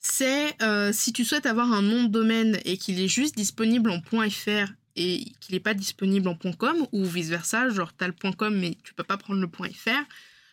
C'est 0.00 0.60
euh, 0.62 0.92
si 0.92 1.12
tu 1.12 1.24
souhaites 1.24 1.46
avoir 1.46 1.72
un 1.72 1.82
nom 1.82 2.04
de 2.04 2.08
domaine 2.08 2.58
et 2.64 2.76
qu'il 2.76 3.00
est 3.00 3.08
juste 3.08 3.36
disponible 3.36 3.90
en 3.90 4.00
.fr 4.30 4.70
et 4.96 5.24
qu'il 5.40 5.54
n'est 5.54 5.60
pas 5.60 5.74
disponible 5.74 6.28
en 6.28 6.36
.com 6.36 6.86
ou 6.92 7.04
vice 7.04 7.28
versa, 7.28 7.68
genre 7.70 7.92
t'as 7.94 8.06
le 8.06 8.14
.com 8.32 8.54
mais 8.54 8.76
tu 8.84 8.94
peux 8.94 9.02
pas 9.02 9.16
prendre 9.16 9.40
le 9.40 9.48
.fr, 9.48 10.04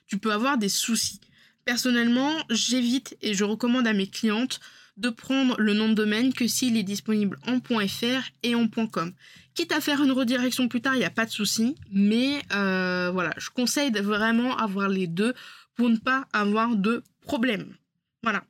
tu 0.08 0.18
peux 0.18 0.32
avoir 0.32 0.58
des 0.58 0.70
soucis. 0.70 1.20
Personnellement, 1.66 2.32
j'évite 2.50 3.18
et 3.22 3.34
je 3.34 3.44
recommande 3.44 3.88
à 3.88 3.94
mes 3.94 4.08
clientes 4.08 4.60
de 4.98 5.10
prendre 5.10 5.56
le 5.60 5.74
nom 5.74 5.90
de 5.90 5.94
domaine 5.94 6.34
que 6.34 6.48
s'il 6.48 6.78
est 6.78 6.84
disponible 6.84 7.38
en 7.48 7.60
.fr 7.88 8.30
et 8.44 8.56
en 8.56 8.68
.com. 8.68 9.14
Quitte 9.54 9.72
à 9.72 9.82
faire 9.82 10.02
une 10.02 10.12
redirection 10.12 10.68
plus 10.68 10.82
tard, 10.82 10.96
il 10.96 11.00
n'y 11.00 11.06
a 11.06 11.10
pas 11.10 11.26
de 11.26 11.32
souci, 11.32 11.76
mais 11.92 12.42
euh, 12.54 13.10
voilà, 13.12 13.32
je 13.38 13.50
conseille 13.50 13.92
vraiment 13.92 14.56
avoir 14.58 14.90
les 14.90 15.08
deux 15.08 15.34
pour 15.76 15.90
ne 15.90 15.98
pas 15.98 16.28
avoir 16.34 16.76
de 16.76 17.04
problème. 17.22 17.76
Voilà. 18.24 18.44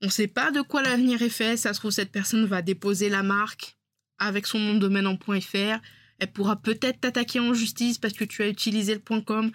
On 0.00 0.06
ne 0.06 0.10
sait 0.12 0.28
pas 0.28 0.50
de 0.50 0.60
quoi 0.60 0.82
l'avenir 0.82 1.22
est 1.22 1.28
fait, 1.28 1.56
ça 1.56 1.74
se 1.74 1.80
trouve 1.80 1.90
cette 1.90 2.12
personne 2.12 2.44
va 2.44 2.62
déposer 2.62 3.08
la 3.08 3.22
marque 3.22 3.76
avec 4.18 4.46
son 4.46 4.58
nom 4.58 4.74
de 4.74 4.78
domaine 4.78 5.06
en 5.06 5.16
.fr, 5.16 5.80
elle 6.18 6.32
pourra 6.32 6.56
peut-être 6.56 7.00
t'attaquer 7.00 7.40
en 7.40 7.54
justice 7.54 7.98
parce 7.98 8.14
que 8.14 8.24
tu 8.24 8.42
as 8.42 8.48
utilisé 8.48 8.94
le 8.94 9.20
.com. 9.20 9.50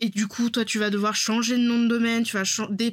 Et 0.00 0.08
du 0.08 0.26
coup, 0.26 0.48
toi, 0.48 0.64
tu 0.64 0.78
vas 0.78 0.90
devoir 0.90 1.14
changer 1.14 1.56
de 1.56 1.62
nom 1.62 1.82
de 1.82 1.88
domaine, 1.88 2.22
tu 2.22 2.36
vas 2.36 2.44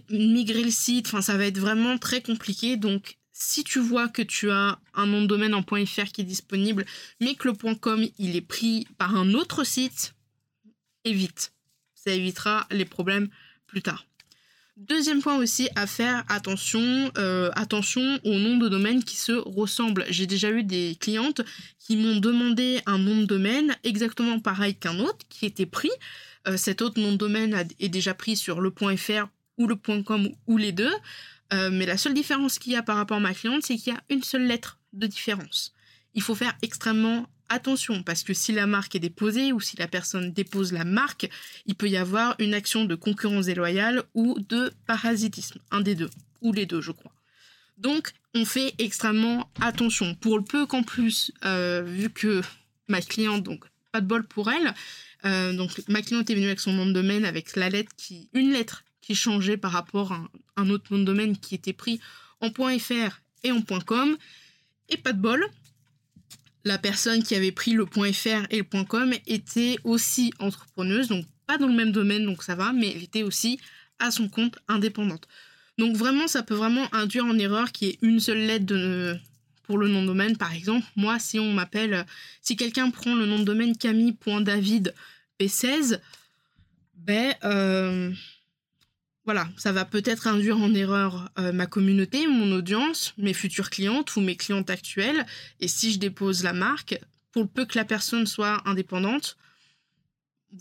migrer 0.09 0.63
le 0.63 0.71
site. 0.71 1.07
Enfin, 1.07 1.21
ça 1.21 1.37
va 1.37 1.45
être 1.45 1.57
vraiment 1.57 1.97
très 1.97 2.21
compliqué. 2.21 2.75
Donc, 2.75 3.17
si 3.31 3.63
tu 3.63 3.79
vois 3.79 4.09
que 4.09 4.21
tu 4.21 4.51
as 4.51 4.79
un 4.93 5.05
nom 5.05 5.21
de 5.21 5.27
domaine 5.27 5.53
en 5.53 5.63
.fr 5.63 6.11
qui 6.11 6.21
est 6.21 6.25
disponible, 6.25 6.85
mais 7.21 7.35
que 7.35 7.47
le 7.47 7.75
.com 7.75 8.05
il 8.17 8.35
est 8.35 8.41
pris 8.41 8.87
par 8.97 9.15
un 9.15 9.33
autre 9.33 9.63
site, 9.63 10.15
évite. 11.05 11.53
Ça 11.95 12.11
évitera 12.11 12.67
les 12.71 12.85
problèmes 12.85 13.29
plus 13.67 13.81
tard. 13.81 14.05
Deuxième 14.77 15.21
point 15.23 15.37
aussi 15.37 15.69
à 15.75 15.87
faire 15.87 16.23
attention, 16.29 17.11
euh, 17.17 17.49
attention 17.55 18.19
aux 18.23 18.37
noms 18.37 18.57
de 18.57 18.69
domaine 18.69 19.03
qui 19.03 19.15
se 19.15 19.31
ressemblent. 19.31 20.05
J'ai 20.09 20.27
déjà 20.27 20.51
eu 20.51 20.63
des 20.63 20.95
clientes 20.99 21.41
qui 21.79 21.95
m'ont 21.95 22.17
demandé 22.17 22.81
un 22.85 22.99
nom 22.99 23.17
de 23.17 23.25
domaine 23.25 23.75
exactement 23.83 24.39
pareil 24.39 24.75
qu'un 24.75 24.99
autre 24.99 25.25
qui 25.29 25.47
était 25.47 25.65
pris, 25.65 25.89
cet 26.55 26.81
autre 26.81 27.01
nom 27.01 27.11
de 27.11 27.17
domaine 27.17 27.67
est 27.79 27.89
déjà 27.89 28.13
pris 28.13 28.37
sur 28.37 28.61
le 28.61 28.71
.fr 28.71 29.27
ou 29.57 29.67
le 29.67 29.75
.com 29.75 30.29
ou 30.45 30.57
les 30.57 30.71
deux. 30.71 30.93
Euh, 31.53 31.69
mais 31.71 31.85
la 31.85 31.97
seule 31.97 32.13
différence 32.13 32.59
qu'il 32.59 32.73
y 32.73 32.75
a 32.75 32.83
par 32.83 32.97
rapport 32.97 33.17
à 33.17 33.21
ma 33.21 33.33
cliente, 33.33 33.63
c'est 33.63 33.77
qu'il 33.77 33.93
y 33.93 33.95
a 33.95 34.01
une 34.09 34.23
seule 34.23 34.45
lettre 34.45 34.79
de 34.93 35.07
différence. 35.07 35.73
Il 36.13 36.21
faut 36.21 36.35
faire 36.35 36.53
extrêmement 36.61 37.27
attention 37.49 38.03
parce 38.03 38.23
que 38.23 38.33
si 38.33 38.51
la 38.51 38.67
marque 38.67 38.95
est 38.95 38.99
déposée 38.99 39.53
ou 39.53 39.61
si 39.61 39.77
la 39.77 39.87
personne 39.87 40.33
dépose 40.33 40.73
la 40.73 40.83
marque, 40.83 41.29
il 41.65 41.75
peut 41.75 41.87
y 41.87 41.97
avoir 41.97 42.35
une 42.39 42.53
action 42.53 42.85
de 42.85 42.95
concurrence 42.95 43.45
déloyale 43.45 44.03
ou 44.13 44.37
de 44.39 44.73
parasitisme, 44.85 45.59
un 45.71 45.81
des 45.81 45.95
deux, 45.95 46.09
ou 46.41 46.51
les 46.51 46.65
deux 46.65 46.81
je 46.81 46.91
crois. 46.91 47.13
Donc 47.77 48.11
on 48.33 48.43
fait 48.43 48.73
extrêmement 48.79 49.49
attention. 49.61 50.15
Pour 50.15 50.37
le 50.37 50.43
peu 50.43 50.65
qu'en 50.65 50.83
plus, 50.83 51.31
euh, 51.45 51.81
vu 51.81 52.09
que 52.09 52.41
ma 52.87 53.01
cliente, 53.01 53.43
donc 53.43 53.63
pas 53.91 54.01
de 54.01 54.07
bol 54.07 54.25
pour 54.27 54.49
elle, 54.51 54.73
euh, 55.25 55.53
donc 55.53 55.81
ma 55.87 56.01
cliente 56.01 56.29
est 56.29 56.35
venue 56.35 56.45
avec 56.47 56.59
son 56.59 56.73
nom 56.73 56.85
de 56.85 56.93
domaine 56.93 57.25
avec 57.25 57.55
la 57.55 57.69
lettre 57.69 57.91
qui, 57.97 58.29
une 58.33 58.51
lettre 58.51 58.83
qui 59.01 59.15
changeait 59.15 59.57
par 59.57 59.71
rapport 59.71 60.11
à 60.11 60.21
un, 60.57 60.69
autre 60.69 60.91
nom 60.91 60.99
de 60.99 61.05
domaine 61.05 61.37
qui 61.37 61.55
était 61.55 61.73
pris 61.73 61.99
en 62.41 62.49
.fr 62.51 63.21
et 63.43 63.51
en 63.51 63.61
.com. 63.61 64.17
Et 64.89 64.97
pas 64.97 65.13
de 65.13 65.19
bol, 65.19 65.45
la 66.65 66.77
personne 66.77 67.23
qui 67.23 67.35
avait 67.35 67.51
pris 67.51 67.73
le 67.73 67.85
.fr 67.85 68.45
et 68.49 68.57
le 68.57 68.83
.com 68.85 69.13
était 69.25 69.77
aussi 69.83 70.33
entrepreneuse, 70.39 71.07
donc 71.07 71.25
pas 71.45 71.57
dans 71.57 71.67
le 71.67 71.73
même 71.73 71.91
domaine, 71.91 72.25
donc 72.25 72.43
ça 72.43 72.55
va, 72.55 72.73
mais 72.73 72.91
elle 72.91 73.03
était 73.03 73.23
aussi 73.23 73.59
à 73.99 74.11
son 74.11 74.29
compte 74.29 74.59
indépendante. 74.67 75.27
Donc 75.77 75.95
vraiment, 75.95 76.27
ça 76.27 76.43
peut 76.43 76.55
vraiment 76.55 76.93
induire 76.93 77.25
en 77.25 77.37
erreur 77.37 77.71
qu'il 77.71 77.87
y 77.87 77.91
ait 77.91 77.99
une 78.01 78.19
seule 78.19 78.39
lettre 78.39 78.65
de, 78.65 79.17
pour 79.67 79.77
le 79.77 79.89
nom 79.89 80.01
de 80.01 80.07
domaine, 80.07 80.37
par 80.37 80.53
exemple, 80.53 80.87
moi, 80.95 81.19
si 81.19 81.39
on 81.39 81.53
m'appelle, 81.53 82.05
si 82.41 82.55
quelqu'un 82.55 82.89
prend 82.89 83.13
le 83.13 83.25
nom 83.25 83.37
de 83.37 83.43
domaine 83.43 83.77
Camille.david 83.77 84.95
P16, 85.39 85.99
ben 86.95 87.35
euh, 87.43 88.11
voilà, 89.25 89.49
ça 89.57 89.73
va 89.73 89.83
peut-être 89.83 90.25
induire 90.27 90.57
en 90.57 90.73
erreur 90.73 91.29
euh, 91.37 91.51
ma 91.51 91.65
communauté, 91.65 92.27
mon 92.27 92.49
audience, 92.53 93.13
mes 93.17 93.33
futures 93.33 93.69
clientes 93.69 94.15
ou 94.15 94.21
mes 94.21 94.37
clientes 94.37 94.69
actuelles. 94.69 95.25
Et 95.59 95.67
si 95.67 95.91
je 95.91 95.99
dépose 95.99 96.43
la 96.43 96.53
marque, 96.53 96.97
pour 97.33 97.49
peu 97.49 97.65
que 97.65 97.77
la 97.77 97.83
personne 97.85 98.25
soit 98.25 98.61
indépendante, 98.65 99.37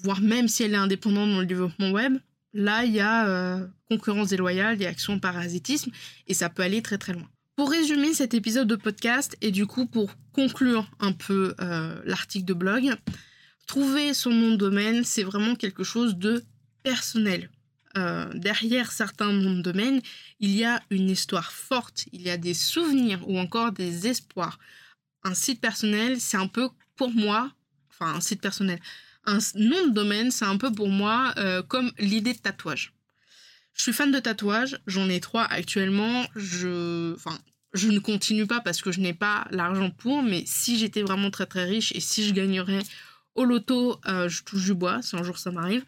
voire 0.03 0.21
même 0.21 0.49
si 0.49 0.65
elle 0.65 0.75
est 0.75 0.79
indépendante 0.79 1.31
dans 1.31 1.41
le 1.41 1.47
développement 1.47 1.93
web, 1.93 2.19
là, 2.53 2.85
il 2.85 2.93
y 2.93 3.01
a 3.01 3.29
euh, 3.29 3.67
concurrence 3.89 4.29
déloyale, 4.29 4.75
il 4.75 4.83
y 4.83 4.87
a 4.87 4.89
action 4.89 5.21
parasitisme, 5.21 5.93
et 6.27 6.35
ça 6.35 6.51
peut 6.51 6.63
aller 6.63 6.83
très 6.83 6.99
très 6.99 7.13
loin. 7.13 7.29
Pour 7.57 7.71
résumer 7.71 8.13
cet 8.13 8.35
épisode 8.35 8.69
de 8.69 8.77
podcast 8.77 9.35
et 9.41 9.51
du 9.51 9.65
coup 9.65 9.87
pour 9.87 10.11
conclure 10.35 10.91
un 11.01 11.13
peu 11.13 11.55
euh, 11.59 11.99
l'article 12.05 12.45
de 12.45 12.53
blog, 12.53 12.95
trouver 13.67 14.13
son 14.13 14.31
nom 14.31 14.51
de 14.51 14.57
domaine, 14.57 15.05
c'est 15.05 15.23
vraiment 15.23 15.55
quelque 15.55 15.83
chose 15.83 16.17
de 16.17 16.45
personnel. 16.83 17.49
Euh, 17.97 18.31
derrière 18.35 18.93
certains 18.93 19.33
noms 19.33 19.55
de 19.55 19.63
domaine, 19.63 20.03
il 20.39 20.55
y 20.55 20.67
a 20.67 20.83
une 20.91 21.09
histoire 21.09 21.51
forte, 21.51 22.05
il 22.13 22.21
y 22.21 22.29
a 22.29 22.37
des 22.37 22.53
souvenirs 22.53 23.27
ou 23.27 23.39
encore 23.39 23.73
des 23.73 24.07
espoirs. 24.07 24.59
Un 25.25 25.33
site 25.33 25.63
personnel, 25.63 26.21
c'est 26.21 26.37
un 26.37 26.49
peu 26.49 26.69
pour 26.95 27.11
moi, 27.11 27.51
enfin 27.89 28.17
un 28.17 28.21
site 28.21 28.43
personnel, 28.43 28.81
un 29.25 29.39
nom 29.55 29.87
de 29.87 29.93
domaine, 29.95 30.31
c'est 30.31 30.45
un 30.45 30.59
peu 30.59 30.71
pour 30.71 30.91
moi 30.91 31.33
euh, 31.39 31.63
comme 31.63 31.91
l'idée 31.99 32.35
de 32.35 32.39
tatouage. 32.39 32.93
Je 33.77 33.83
suis 33.83 33.93
fan 33.93 34.11
de 34.11 34.19
tatouage, 34.19 34.81
j'en 34.87 35.09
ai 35.09 35.21
trois 35.21 35.45
actuellement. 35.45 36.27
Je, 36.35 37.15
enfin, 37.15 37.39
je 37.75 37.89
ne 37.89 37.99
continue 37.99 38.47
pas 38.47 38.61
parce 38.61 38.81
que 38.81 38.91
je 38.91 39.01
n'ai 39.01 39.13
pas 39.13 39.47
l'argent 39.51 39.91
pour, 39.91 40.23
mais 40.23 40.43
si 40.47 40.79
j'étais 40.79 41.03
vraiment 41.03 41.31
très 41.31 41.47
très 41.47 41.65
riche 41.65 41.93
et 41.95 42.01
si 42.01 42.27
je 42.27 42.33
gagnerais 42.33 42.83
au 43.35 43.45
loto, 43.45 44.01
euh, 44.07 44.29
je 44.29 44.43
touche 44.43 44.65
du 44.65 44.75
bois, 44.75 45.03
si 45.03 45.15
un 45.15 45.23
jour 45.23 45.37
ça 45.37 45.51
m'arrive, 45.51 45.85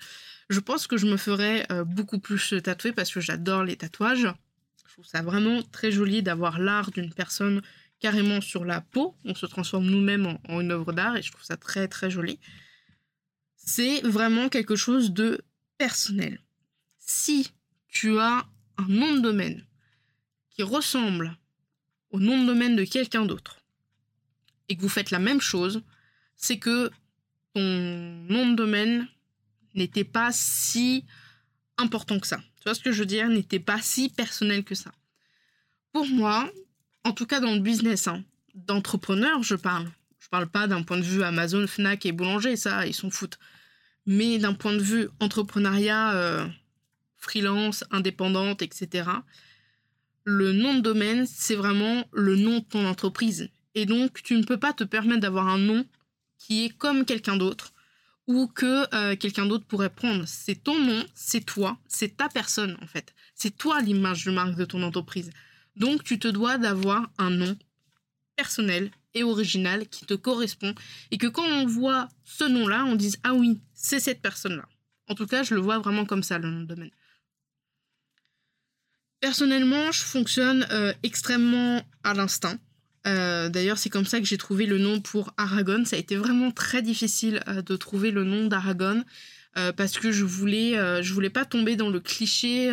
je 0.51 0.61
pense 0.61 0.87
que 0.87 0.98
je 0.98 1.07
me 1.07 1.16
ferais 1.16 1.66
euh, 1.72 1.83
beaucoup 1.85 2.18
plus 2.18 2.55
tatouer 2.62 2.92
parce 2.92 3.11
que 3.11 3.20
j'adore 3.20 3.64
les 3.64 3.77
tatouages. 3.77 4.29
Je 4.87 4.92
trouve 4.92 5.07
ça 5.07 5.22
vraiment 5.22 5.62
très 5.62 5.90
joli 5.90 6.22
d'avoir 6.22 6.59
l'art 6.59 6.90
d'une 6.90 7.12
personne 7.12 7.62
carrément 8.01 8.42
sur 8.42 8.66
la 8.66 8.83
peau. 8.83 9.16
On 9.24 9.35
se 9.35 9.46
transforme 9.46 9.87
nous-mêmes 9.87 10.38
en, 10.48 10.61
une 10.61 10.72
œuvre 10.72 10.92
d'art 10.92 11.16
et 11.16 11.22
je 11.22 11.33
trouve 11.33 11.44
ça 11.44 11.57
très 11.57 11.88
très 11.88 12.11
joli. 12.11 12.38
C'est 13.57 14.01
vraiment 14.03 14.51
quelque 14.51 14.77
chose 14.77 15.12
de 15.12 15.40
personnel. 15.79 16.42
Si 16.98 17.51
tu 17.88 18.18
as 18.18 18.46
un 18.77 18.88
nom 18.88 19.16
de 19.16 19.20
domaine 19.20 19.64
qui 20.51 20.62
ressemble 20.62 21.37
au 22.11 22.20
nom 22.20 22.40
de 22.40 22.46
domaine 22.46 22.77
de 22.77 22.85
quelqu'un 22.85 23.24
d'autre 23.24 23.61
et 24.68 24.77
que 24.77 24.83
vous 24.83 24.88
faites 24.88 25.11
la 25.11 25.18
même 25.18 25.40
chose, 25.40 25.83
c'est 26.37 26.59
que 26.59 26.90
ton 27.55 27.62
nom 27.62 28.51
de 28.51 28.55
domaine 28.55 29.09
n'était 29.74 30.05
pas 30.05 30.31
si 30.33 31.05
important 31.77 32.18
que 32.18 32.27
ça. 32.27 32.38
Tu 32.57 32.64
vois 32.64 32.74
ce 32.74 32.81
que 32.81 32.92
je 32.92 33.01
veux 33.01 33.07
dire? 33.07 33.29
N'était 33.29 33.61
pas 33.61 33.81
si 33.81 34.09
personnel 34.09 34.64
que 34.64 34.74
ça. 34.74 34.92
Pour 35.92 36.07
moi, 36.07 36.51
en 37.05 37.12
tout 37.12 37.27
cas 37.27 37.40
dans 37.40 37.55
le 37.55 37.61
business, 37.61 38.09
hein, 38.09 38.24
d'entrepreneur, 38.55 39.42
je 39.42 39.55
parle. 39.55 39.90
Je 40.18 40.29
parle 40.29 40.48
pas 40.48 40.66
d'un 40.66 40.83
point 40.83 40.98
de 40.98 41.03
vue 41.03 41.22
Amazon, 41.22 41.66
Fnac 41.66 42.05
et 42.05 42.12
boulanger, 42.12 42.57
ça, 42.57 42.87
ils 42.87 42.94
s'en 42.94 43.11
foutent. 43.11 43.38
Mais 44.05 44.38
d'un 44.38 44.55
point 44.55 44.72
de 44.72 44.83
vue 44.83 45.09
entrepreneuriat, 45.20 46.14
euh, 46.14 46.46
freelance, 47.18 47.85
indépendante, 47.90 48.62
etc., 48.62 49.11
le 50.24 50.52
nom 50.52 50.74
de 50.74 50.81
domaine, 50.81 51.26
c'est 51.26 51.54
vraiment 51.54 52.04
le 52.12 52.37
nom 52.37 52.59
de 52.59 52.64
ton 52.64 52.87
entreprise. 52.87 53.48
Et 53.74 53.87
donc, 53.87 54.22
tu 54.22 54.35
ne 54.35 54.42
peux 54.42 54.59
pas 54.59 54.74
te 54.74 54.85
permettre 54.85 55.20
d'avoir 55.20 55.48
un 55.48 55.59
nom 55.59 55.87
qui 56.37 56.66
est 56.66 56.68
comme 56.68 57.04
quelqu'un 57.04 57.37
d'autre 57.37 57.72
ou 58.26 58.46
que 58.46 58.94
euh, 58.94 59.16
quelqu'un 59.16 59.46
d'autre 59.46 59.64
pourrait 59.64 59.90
prendre. 59.90 60.24
C'est 60.26 60.62
ton 60.62 60.78
nom, 60.78 61.02
c'est 61.14 61.44
toi, 61.44 61.78
c'est 61.88 62.16
ta 62.16 62.28
personne 62.28 62.76
en 62.83 62.87
fait. 62.87 63.14
C'est 63.35 63.57
toi 63.57 63.81
l'image 63.81 64.24
de 64.26 64.31
marque 64.31 64.54
de 64.54 64.66
ton 64.66 64.83
entreprise. 64.83 65.31
Donc 65.76 66.04
tu 66.04 66.18
te 66.18 66.28
dois 66.28 66.59
d'avoir 66.59 67.11
un 67.16 67.31
nom 67.31 67.57
personnel 68.37 68.90
et 69.14 69.22
original 69.22 69.88
qui 69.88 70.04
te 70.04 70.14
correspond 70.14 70.74
et 71.11 71.16
que 71.18 71.26
quand 71.26 71.46
on 71.46 71.66
voit 71.66 72.09
ce 72.24 72.44
nom-là, 72.44 72.85
on 72.85 72.96
dise 72.96 73.18
ah 73.24 73.33
oui, 73.33 73.61
c'est 73.74 73.98
cette 74.00 74.20
personne-là. 74.20 74.68
En 75.09 75.14
tout 75.14 75.26
cas, 75.26 75.42
je 75.42 75.54
le 75.54 75.61
vois 75.61 75.78
vraiment 75.78 76.04
comme 76.04 76.22
ça 76.22 76.38
le 76.38 76.50
nom 76.50 76.61
de 76.61 76.66
domaine. 76.66 76.90
Personnellement, 79.20 79.90
je 79.90 80.02
fonctionne 80.02 80.66
euh, 80.70 80.92
extrêmement 81.02 81.83
à 82.04 82.14
l'instinct. 82.14 82.59
Euh, 83.07 83.48
d'ailleurs, 83.48 83.78
c'est 83.78 83.90
comme 83.90 84.07
ça 84.07 84.20
que 84.20 84.26
j'ai 84.26 84.38
trouvé 84.38 84.66
le 84.66 84.78
nom 84.78 85.00
pour 85.00 85.33
Aragon. 85.37 85.85
Ça 85.85 85.96
a 85.96 85.98
été 85.98 86.16
vraiment 86.16 86.52
très 86.52 86.83
difficile 86.83 87.42
euh, 87.48 87.62
de 87.62 87.76
trouver 87.76 88.11
le 88.11 88.24
nom 88.24 88.46
d'Aragon 88.46 89.04
parce 89.76 89.98
que 89.98 90.12
je 90.12 90.24
voulais, 90.24 90.74
je 91.02 91.12
voulais 91.12 91.31
pas 91.31 91.44
tomber 91.44 91.74
dans 91.74 91.90
le 91.90 91.98
cliché 91.98 92.70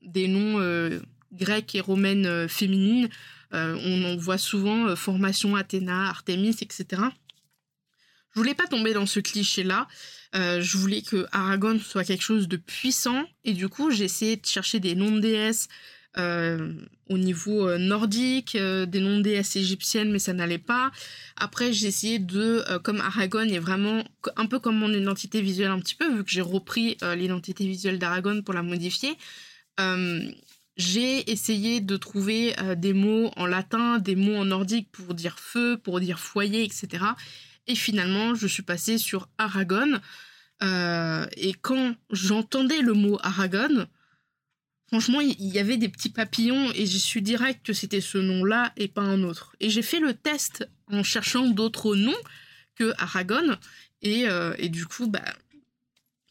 des 0.00 0.28
noms 0.28 0.58
grecs 1.34 1.74
et 1.74 1.80
romaines 1.82 2.48
féminines. 2.48 3.10
on 3.52 4.04
en 4.04 4.16
voit 4.16 4.38
souvent 4.38 4.96
formation 4.96 5.56
Athéna, 5.56 6.08
Artémis, 6.08 6.56
etc. 6.62 7.02
Je 8.36 8.40
voulais 8.40 8.54
pas 8.54 8.66
tomber 8.66 8.94
dans 8.94 9.04
ce 9.04 9.20
cliché-là. 9.20 9.88
Je 10.36 10.76
voulais 10.76 11.00
que 11.00 11.26
Aragon 11.32 11.78
soit 11.78 12.04
quelque 12.04 12.22
chose 12.22 12.46
de 12.46 12.58
puissant 12.58 13.24
et 13.44 13.54
du 13.54 13.70
coup 13.70 13.90
j'ai 13.90 14.04
essayé 14.04 14.36
de 14.36 14.44
chercher 14.44 14.80
des 14.80 14.94
noms 14.94 15.10
de 15.10 15.20
déesses 15.20 15.68
euh, 16.18 16.72
au 17.10 17.18
niveau 17.18 17.68
euh, 17.68 17.76
nordique, 17.76 18.54
euh, 18.54 18.86
des 18.86 19.00
noms 19.00 19.18
de 19.18 19.22
déesses 19.22 19.54
égyptiennes, 19.54 20.10
mais 20.10 20.18
ça 20.18 20.32
n'allait 20.32 20.56
pas. 20.58 20.90
Après, 21.36 21.74
j'ai 21.74 21.88
essayé 21.88 22.18
de, 22.18 22.64
comme 22.82 23.00
Aragon 23.02 23.42
est 23.42 23.58
vraiment 23.58 24.02
un 24.36 24.46
peu 24.46 24.58
comme 24.58 24.78
mon 24.78 24.92
identité 24.92 25.42
visuelle 25.42 25.70
un 25.70 25.78
petit 25.78 25.94
peu, 25.94 26.10
vu 26.16 26.24
que 26.24 26.30
j'ai 26.30 26.40
repris 26.40 26.96
l'identité 27.16 27.66
visuelle 27.66 27.98
d'Aragon 27.98 28.42
pour 28.42 28.54
la 28.54 28.62
modifier. 28.62 29.16
j'ai 30.76 31.30
essayé 31.30 31.80
de 31.80 31.96
trouver 31.96 32.54
des 32.76 32.92
mots 32.92 33.30
en 33.36 33.46
latin, 33.46 33.98
des 33.98 34.16
mots 34.16 34.36
en 34.36 34.46
nordique 34.46 34.90
pour 34.90 35.14
dire 35.14 35.38
feu, 35.38 35.78
pour 35.82 36.00
dire 36.00 36.18
foyer, 36.18 36.64
etc. 36.64 37.04
Et 37.68 37.74
finalement, 37.74 38.34
je 38.34 38.46
suis 38.46 38.62
passée 38.62 38.98
sur 38.98 39.28
Aragon. 39.38 40.00
Et 40.62 41.54
quand 41.60 41.94
j'entendais 42.10 42.80
le 42.80 42.94
mot 42.94 43.18
Aragon, 43.22 43.86
Franchement, 44.88 45.20
il 45.20 45.48
y 45.48 45.58
avait 45.58 45.78
des 45.78 45.88
petits 45.88 46.10
papillons 46.10 46.70
et 46.72 46.86
j'ai 46.86 47.00
su 47.00 47.20
direct 47.20 47.66
que 47.66 47.72
c'était 47.72 48.00
ce 48.00 48.18
nom-là 48.18 48.72
et 48.76 48.86
pas 48.86 49.02
un 49.02 49.24
autre. 49.24 49.56
Et 49.58 49.68
j'ai 49.68 49.82
fait 49.82 49.98
le 49.98 50.14
test 50.14 50.68
en 50.92 51.02
cherchant 51.02 51.48
d'autres 51.48 51.96
noms 51.96 52.14
que 52.76 52.92
Aragon. 52.98 53.56
Et, 54.02 54.28
euh, 54.28 54.54
du 54.68 54.86
coup, 54.86 55.08
bah, 55.08 55.24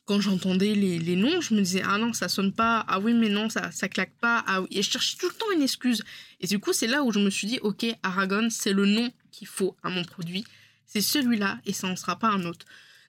quand 0.05 0.21
j'entendais 0.21 0.73
les, 0.73 1.15
noms, 1.17 1.41
je 1.41 1.53
me 1.53 1.59
disais 1.59 1.81
Ah 1.83 1.97
non, 1.97 2.13
ça 2.13 2.29
sonne 2.29 2.53
pas. 2.53 2.85
Ah 2.88 2.99
oui, 2.99 3.13
mais 3.13 3.27
non, 3.27 3.49
ça, 3.49 3.71
ça 3.71 3.89
claque 3.89 4.15
pas. 4.21 4.41
Ah 4.47 4.61
Et 4.71 4.81
je 4.81 4.89
cherchais 4.89 5.17
tout 5.17 5.27
le 5.27 5.33
temps 5.33 5.51
une 5.53 5.63
excuse. 5.63 6.01
Et 6.39 6.47
du 6.47 6.59
coup, 6.59 6.71
c'est 6.71 6.88
là 6.88 7.03
où 7.03 7.11
je 7.11 7.19
me 7.19 7.29
suis 7.29 7.47
dit 7.47 7.59
Ok, 7.61 7.85
Aragon, 8.03 8.47
c'est 8.49 8.71
le 8.71 8.85
nom 8.85 9.11
qu'il 9.31 9.47
faut 9.47 9.75
à 9.83 9.89
mon 9.89 10.05
produit. 10.05 10.45
C'est 10.85 11.01
celui-là 11.01 11.59
et 11.65 11.73
ça 11.73 11.89
n'en 11.89 11.97
sera 11.97 12.17
pas 12.17 12.29
un 12.29 12.45
autre. 12.45 12.65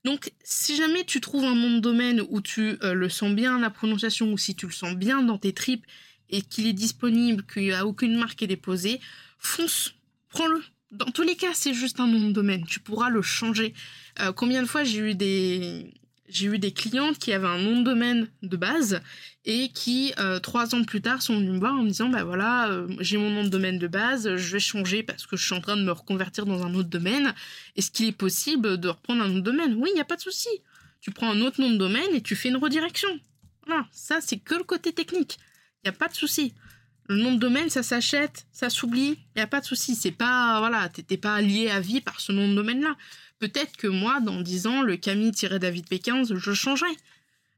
Donc, 0.07 0.31
si 0.45 0.77
jamais 0.77 1.03
tu 1.03 1.21
trouves 1.21 1.45
un 1.45 1.57
nom 1.57 1.69
de 1.69 1.81
domaine 1.81 2.23
où 2.29 2.41
tu 2.41 2.79
euh, 2.85 2.95
le 2.95 3.09
sens 3.09 3.35
bien 3.35 3.59
la 3.59 3.71
prononciation, 3.71 4.33
ou 4.33 4.39
si 4.39 4.55
tu 4.55 4.67
le 4.67 4.73
sens 4.73 4.95
bien 4.95 5.21
dans 5.21 5.37
tes 5.37 5.53
tripes 5.53 5.85
et 6.31 6.43
qu'il 6.43 6.69
est 6.69 6.73
disponible, 6.73 7.45
qu'il 7.45 7.65
n'y 7.65 7.73
a 7.73 7.85
aucune 7.85 8.17
marque 8.17 8.41
est 8.41 8.47
déposée, 8.47 9.01
fonce, 9.41 9.97
prends-le. 10.29 10.63
Dans 10.93 11.07
tous 11.07 11.23
les 11.23 11.35
cas, 11.35 11.51
c'est 11.55 11.75
juste 11.75 11.99
un 11.99 12.07
nom 12.07 12.29
de 12.29 12.33
domaine. 12.33 12.65
Tu 12.67 12.79
pourras 12.79 13.11
le 13.11 13.21
changer. 13.21 13.75
Euh, 14.21 14.31
combien 14.31 14.63
de 14.63 14.69
fois 14.69 14.85
j'ai 14.85 15.01
eu 15.01 15.15
des, 15.17 15.93
j'ai 16.29 16.47
eu 16.47 16.59
des 16.59 16.73
clientes 16.73 17.19
qui 17.19 17.33
avaient 17.33 17.47
un 17.47 17.59
nom 17.59 17.81
de 17.81 17.85
domaine 17.85 18.29
de 18.43 18.57
base 18.57 19.01
et 19.45 19.69
qui, 19.69 20.13
euh, 20.19 20.39
trois 20.41 20.75
ans 20.75 20.83
plus 20.83 21.01
tard, 21.01 21.23
sont 21.23 21.39
venues 21.39 21.53
me 21.53 21.59
voir 21.59 21.75
en 21.75 21.83
me 21.83 21.89
disant 21.89 22.09
Bah 22.09 22.25
voilà, 22.25 22.69
euh, 22.69 22.89
j'ai 23.01 23.17
mon 23.17 23.31
nom 23.31 23.45
de 23.45 23.49
domaine 23.49 23.79
de 23.79 23.87
base, 23.87 24.37
je 24.37 24.53
vais 24.53 24.61
changer 24.61 25.03
parce 25.03 25.27
que 25.27 25.37
je 25.37 25.45
suis 25.45 25.55
en 25.55 25.61
train 25.61 25.77
de 25.77 25.83
me 25.83 25.93
reconvertir 25.93 26.47
dans 26.47 26.65
un 26.65 26.75
autre 26.75 26.89
domaine. 26.89 27.35
Est-ce 27.77 27.91
qu'il 27.91 28.07
est 28.07 28.13
possible 28.13 28.79
de 28.79 28.89
reprendre 28.89 29.23
un 29.23 29.31
autre 29.31 29.45
domaine? 29.45 29.75
Oui, 29.75 29.91
il 29.93 29.95
n'y 29.95 30.01
a 30.01 30.05
pas 30.05 30.17
de 30.17 30.21
souci. 30.21 30.49
Tu 31.01 31.11
prends 31.11 31.31
un 31.31 31.41
autre 31.41 31.61
nom 31.61 31.71
de 31.71 31.77
domaine 31.77 32.15
et 32.15 32.21
tu 32.21 32.35
fais 32.35 32.49
une 32.49 32.57
redirection. 32.57 33.09
Voilà, 33.67 33.87
ça, 33.93 34.19
c'est 34.21 34.39
que 34.39 34.55
le 34.55 34.65
côté 34.65 34.93
technique. 34.93 35.39
Il 35.85 35.89
n'y 35.89 35.95
a 35.95 35.99
pas 35.99 36.09
de 36.09 36.15
souci. 36.15 36.55
Le 37.09 37.17
nom 37.17 37.33
de 37.33 37.39
domaine, 37.39 37.71
ça 37.71 37.85
s'achète, 37.85 38.47
ça 38.51 38.69
s'oublie, 38.69 39.19
il 39.35 39.37
n'y 39.37 39.43
a 39.43 39.47
pas 39.47 39.61
de 39.61 39.65
souci. 39.65 39.95
C'est 39.95 40.11
pas, 40.11 40.59
voilà, 40.59 40.89
t'étais 40.89 41.17
pas 41.17 41.41
lié 41.41 41.71
à 41.71 41.79
vie 41.79 42.01
par 42.01 42.19
ce 42.19 42.33
nom 42.33 42.49
de 42.49 42.55
domaine-là. 42.55 42.97
Peut-être 43.39 43.77
que 43.77 43.87
moi, 43.87 44.21
dans 44.21 44.41
10 44.41 44.67
ans, 44.67 44.83
le 44.83 44.97
Camille-David 44.97 45.87
P15, 45.87 46.37
je 46.37 46.53
changerai. 46.53 46.91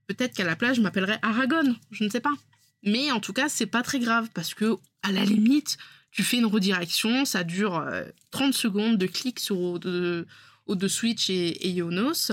Peut-être 0.06 0.34
qu'à 0.34 0.44
la 0.44 0.56
place, 0.56 0.76
je 0.76 0.80
m'appellerai 0.80 1.18
Aragon, 1.22 1.76
je 1.90 2.04
ne 2.04 2.08
sais 2.08 2.20
pas. 2.20 2.34
Mais 2.82 3.10
en 3.10 3.20
tout 3.20 3.32
cas, 3.32 3.48
c'est 3.48 3.66
pas 3.66 3.82
très 3.82 3.98
grave 3.98 4.28
parce 4.34 4.54
que, 4.54 4.76
à 5.02 5.12
la 5.12 5.24
limite, 5.24 5.78
tu 6.10 6.22
fais 6.22 6.38
une 6.38 6.46
redirection, 6.46 7.24
ça 7.24 7.44
dure 7.44 7.84
30 8.30 8.48
euh, 8.48 8.52
secondes 8.52 8.98
de 8.98 9.06
clic 9.06 9.38
sur 9.38 9.58
au 9.58 9.78
de, 9.78 10.88
Switch 10.88 11.30
et, 11.30 11.68
Ionos 11.68 12.32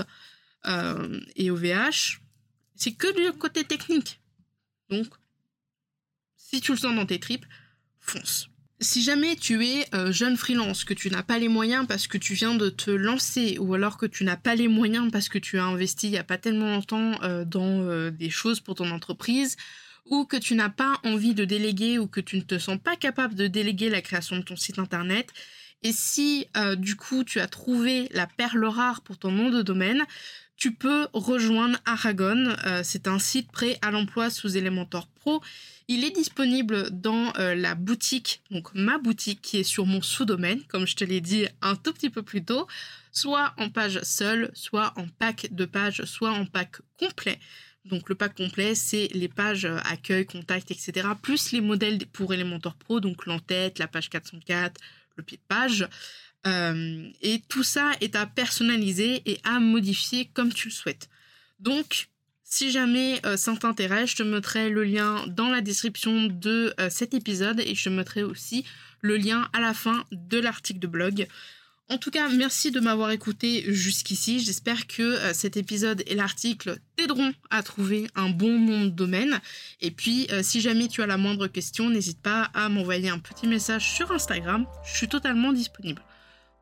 euh, 0.66 1.20
et 1.36 1.50
OVH. 1.50 2.20
C'est 2.74 2.92
que 2.92 3.14
du 3.14 3.36
côté 3.38 3.64
technique. 3.64 4.20
Donc, 4.90 5.06
si 6.36 6.60
tu 6.60 6.72
le 6.72 6.78
sens 6.78 6.94
dans 6.94 7.06
tes 7.06 7.20
tripes, 7.20 7.46
fonce. 8.00 8.48
Si 8.80 9.02
jamais 9.02 9.36
tu 9.36 9.64
es 9.66 9.86
euh, 9.94 10.12
jeune 10.12 10.36
freelance, 10.36 10.84
que 10.84 10.92
tu 10.92 11.08
n'as 11.08 11.22
pas 11.22 11.38
les 11.38 11.48
moyens 11.48 11.86
parce 11.86 12.06
que 12.06 12.18
tu 12.18 12.34
viens 12.34 12.54
de 12.54 12.68
te 12.68 12.90
lancer, 12.90 13.56
ou 13.58 13.72
alors 13.72 13.96
que 13.96 14.04
tu 14.04 14.22
n'as 14.22 14.36
pas 14.36 14.54
les 14.54 14.68
moyens 14.68 15.10
parce 15.10 15.30
que 15.30 15.38
tu 15.38 15.58
as 15.58 15.64
investi 15.64 16.08
il 16.08 16.10
n'y 16.10 16.18
a 16.18 16.24
pas 16.24 16.36
tellement 16.36 16.70
longtemps 16.70 17.12
euh, 17.22 17.46
dans 17.46 17.80
euh, 17.80 18.10
des 18.10 18.28
choses 18.28 18.60
pour 18.60 18.74
ton 18.74 18.90
entreprise, 18.90 19.56
ou 20.04 20.26
que 20.26 20.36
tu 20.36 20.54
n'as 20.54 20.68
pas 20.68 21.00
envie 21.04 21.32
de 21.32 21.46
déléguer 21.46 21.98
ou 21.98 22.06
que 22.06 22.20
tu 22.20 22.36
ne 22.36 22.42
te 22.42 22.58
sens 22.58 22.78
pas 22.78 22.96
capable 22.96 23.34
de 23.34 23.46
déléguer 23.46 23.88
la 23.88 24.02
création 24.02 24.36
de 24.36 24.42
ton 24.42 24.56
site 24.56 24.78
internet, 24.78 25.32
et 25.82 25.92
si 25.92 26.46
du 26.78 26.96
coup 26.96 27.22
tu 27.22 27.38
as 27.38 27.46
trouvé 27.46 28.08
la 28.12 28.26
perle 28.26 28.64
rare 28.64 29.02
pour 29.02 29.18
ton 29.18 29.30
nom 29.30 29.50
de 29.50 29.62
domaine, 29.62 30.04
tu 30.56 30.72
peux 30.72 31.06
rejoindre 31.12 31.78
Aragon. 31.84 32.56
c'est 32.82 33.08
un 33.08 33.18
site 33.18 33.52
prêt 33.52 33.78
à 33.82 33.90
l'emploi 33.90 34.30
sous 34.30 34.56
Elementor 34.56 35.06
Pro 35.06 35.42
il 35.88 36.04
est 36.04 36.10
disponible 36.10 36.90
dans 36.90 37.32
euh, 37.38 37.54
la 37.54 37.76
boutique, 37.76 38.42
donc 38.50 38.74
ma 38.74 38.98
boutique 38.98 39.40
qui 39.40 39.58
est 39.58 39.64
sur 39.64 39.86
mon 39.86 40.02
sous-domaine, 40.02 40.62
comme 40.64 40.84
je 40.84 40.96
te 40.96 41.04
l'ai 41.04 41.20
dit 41.20 41.46
un 41.62 41.76
tout 41.76 41.92
petit 41.92 42.10
peu 42.10 42.22
plus 42.22 42.44
tôt, 42.44 42.66
soit 43.12 43.54
en 43.56 43.70
page 43.70 44.00
seule, 44.02 44.50
soit 44.52 44.92
en 44.96 45.06
pack 45.06 45.46
de 45.52 45.64
pages, 45.64 46.02
soit 46.04 46.32
en 46.32 46.44
pack 46.44 46.78
complet. 46.98 47.38
Donc 47.84 48.08
le 48.08 48.16
pack 48.16 48.34
complet, 48.34 48.74
c'est 48.74 49.08
les 49.14 49.28
pages 49.28 49.64
euh, 49.64 49.78
accueil, 49.84 50.26
contact, 50.26 50.72
etc. 50.72 51.06
Plus 51.22 51.52
les 51.52 51.60
modèles 51.60 52.04
pour 52.12 52.34
Elementor 52.34 52.74
Pro, 52.74 52.98
donc 52.98 53.24
l'entête, 53.26 53.78
la 53.78 53.86
page 53.86 54.10
404, 54.10 54.80
le 55.14 55.22
pied 55.22 55.36
de 55.36 55.42
page. 55.46 55.88
Euh, 56.46 57.08
et 57.22 57.42
tout 57.48 57.62
ça 57.62 57.92
est 58.00 58.14
à 58.14 58.26
personnaliser 58.26 59.22
et 59.26 59.38
à 59.44 59.58
modifier 59.58 60.30
comme 60.32 60.52
tu 60.52 60.68
le 60.68 60.72
souhaites. 60.72 61.08
Donc 61.58 62.08
si 62.44 62.70
jamais 62.70 63.20
euh, 63.26 63.36
ça 63.36 63.56
t'intéresse, 63.56 64.10
je 64.10 64.16
te 64.16 64.22
mettrai 64.22 64.70
le 64.70 64.84
lien 64.84 65.26
dans 65.26 65.48
la 65.48 65.60
description 65.60 66.26
de 66.26 66.72
euh, 66.78 66.88
cet 66.90 67.14
épisode 67.14 67.60
et 67.60 67.74
je 67.74 67.84
te 67.84 67.88
mettrai 67.88 68.22
aussi 68.22 68.64
le 69.00 69.16
lien 69.16 69.48
à 69.52 69.60
la 69.60 69.74
fin 69.74 70.04
de 70.12 70.38
l'article 70.38 70.78
de 70.78 70.86
blog. 70.86 71.26
En 71.88 71.98
tout 71.98 72.10
cas, 72.10 72.28
merci 72.28 72.72
de 72.72 72.80
m'avoir 72.80 73.12
écouté 73.12 73.64
jusqu'ici. 73.72 74.40
J'espère 74.40 74.88
que 74.88 75.32
cet 75.32 75.56
épisode 75.56 76.02
et 76.08 76.16
l'article 76.16 76.80
t'aideront 76.96 77.32
à 77.50 77.62
trouver 77.62 78.08
un 78.16 78.28
bon 78.28 78.58
nom 78.58 78.86
de 78.86 78.90
domaine. 78.90 79.40
Et 79.80 79.92
puis, 79.92 80.26
si 80.42 80.60
jamais 80.60 80.88
tu 80.88 81.00
as 81.02 81.06
la 81.06 81.16
moindre 81.16 81.46
question, 81.46 81.88
n'hésite 81.88 82.20
pas 82.20 82.50
à 82.54 82.68
m'envoyer 82.68 83.08
un 83.08 83.20
petit 83.20 83.46
message 83.46 83.88
sur 83.88 84.10
Instagram. 84.10 84.66
Je 84.84 84.96
suis 84.96 85.08
totalement 85.08 85.52
disponible. 85.52 86.02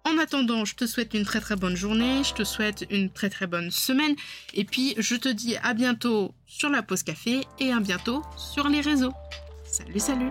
En 0.07 0.19
attendant, 0.19 0.65
je 0.65 0.75
te 0.75 0.87
souhaite 0.87 1.15
une 1.15 1.25
très 1.25 1.41
très 1.41 1.57
bonne 1.57 1.77
journée, 1.77 2.23
je 2.25 2.35
te 2.35 2.45
souhaite 2.45 2.87
une 2.91 3.11
très 3.11 3.31
très 3.31 3.47
bonne 3.47 3.71
semaine. 3.71 4.15
Et 4.53 4.65
puis, 4.65 4.95
je 4.99 5.17
te 5.17 5.29
dis 5.31 5.57
à 5.63 5.73
bientôt 5.73 6.35
sur 6.47 6.69
la 6.69 6.83
pause 6.83 7.03
café 7.03 7.41
et 7.59 7.73
à 7.73 7.81
bientôt 7.81 8.23
sur 8.37 8.69
les 8.69 8.83
réseaux. 8.83 9.13
Salut, 9.65 9.99
salut 9.99 10.31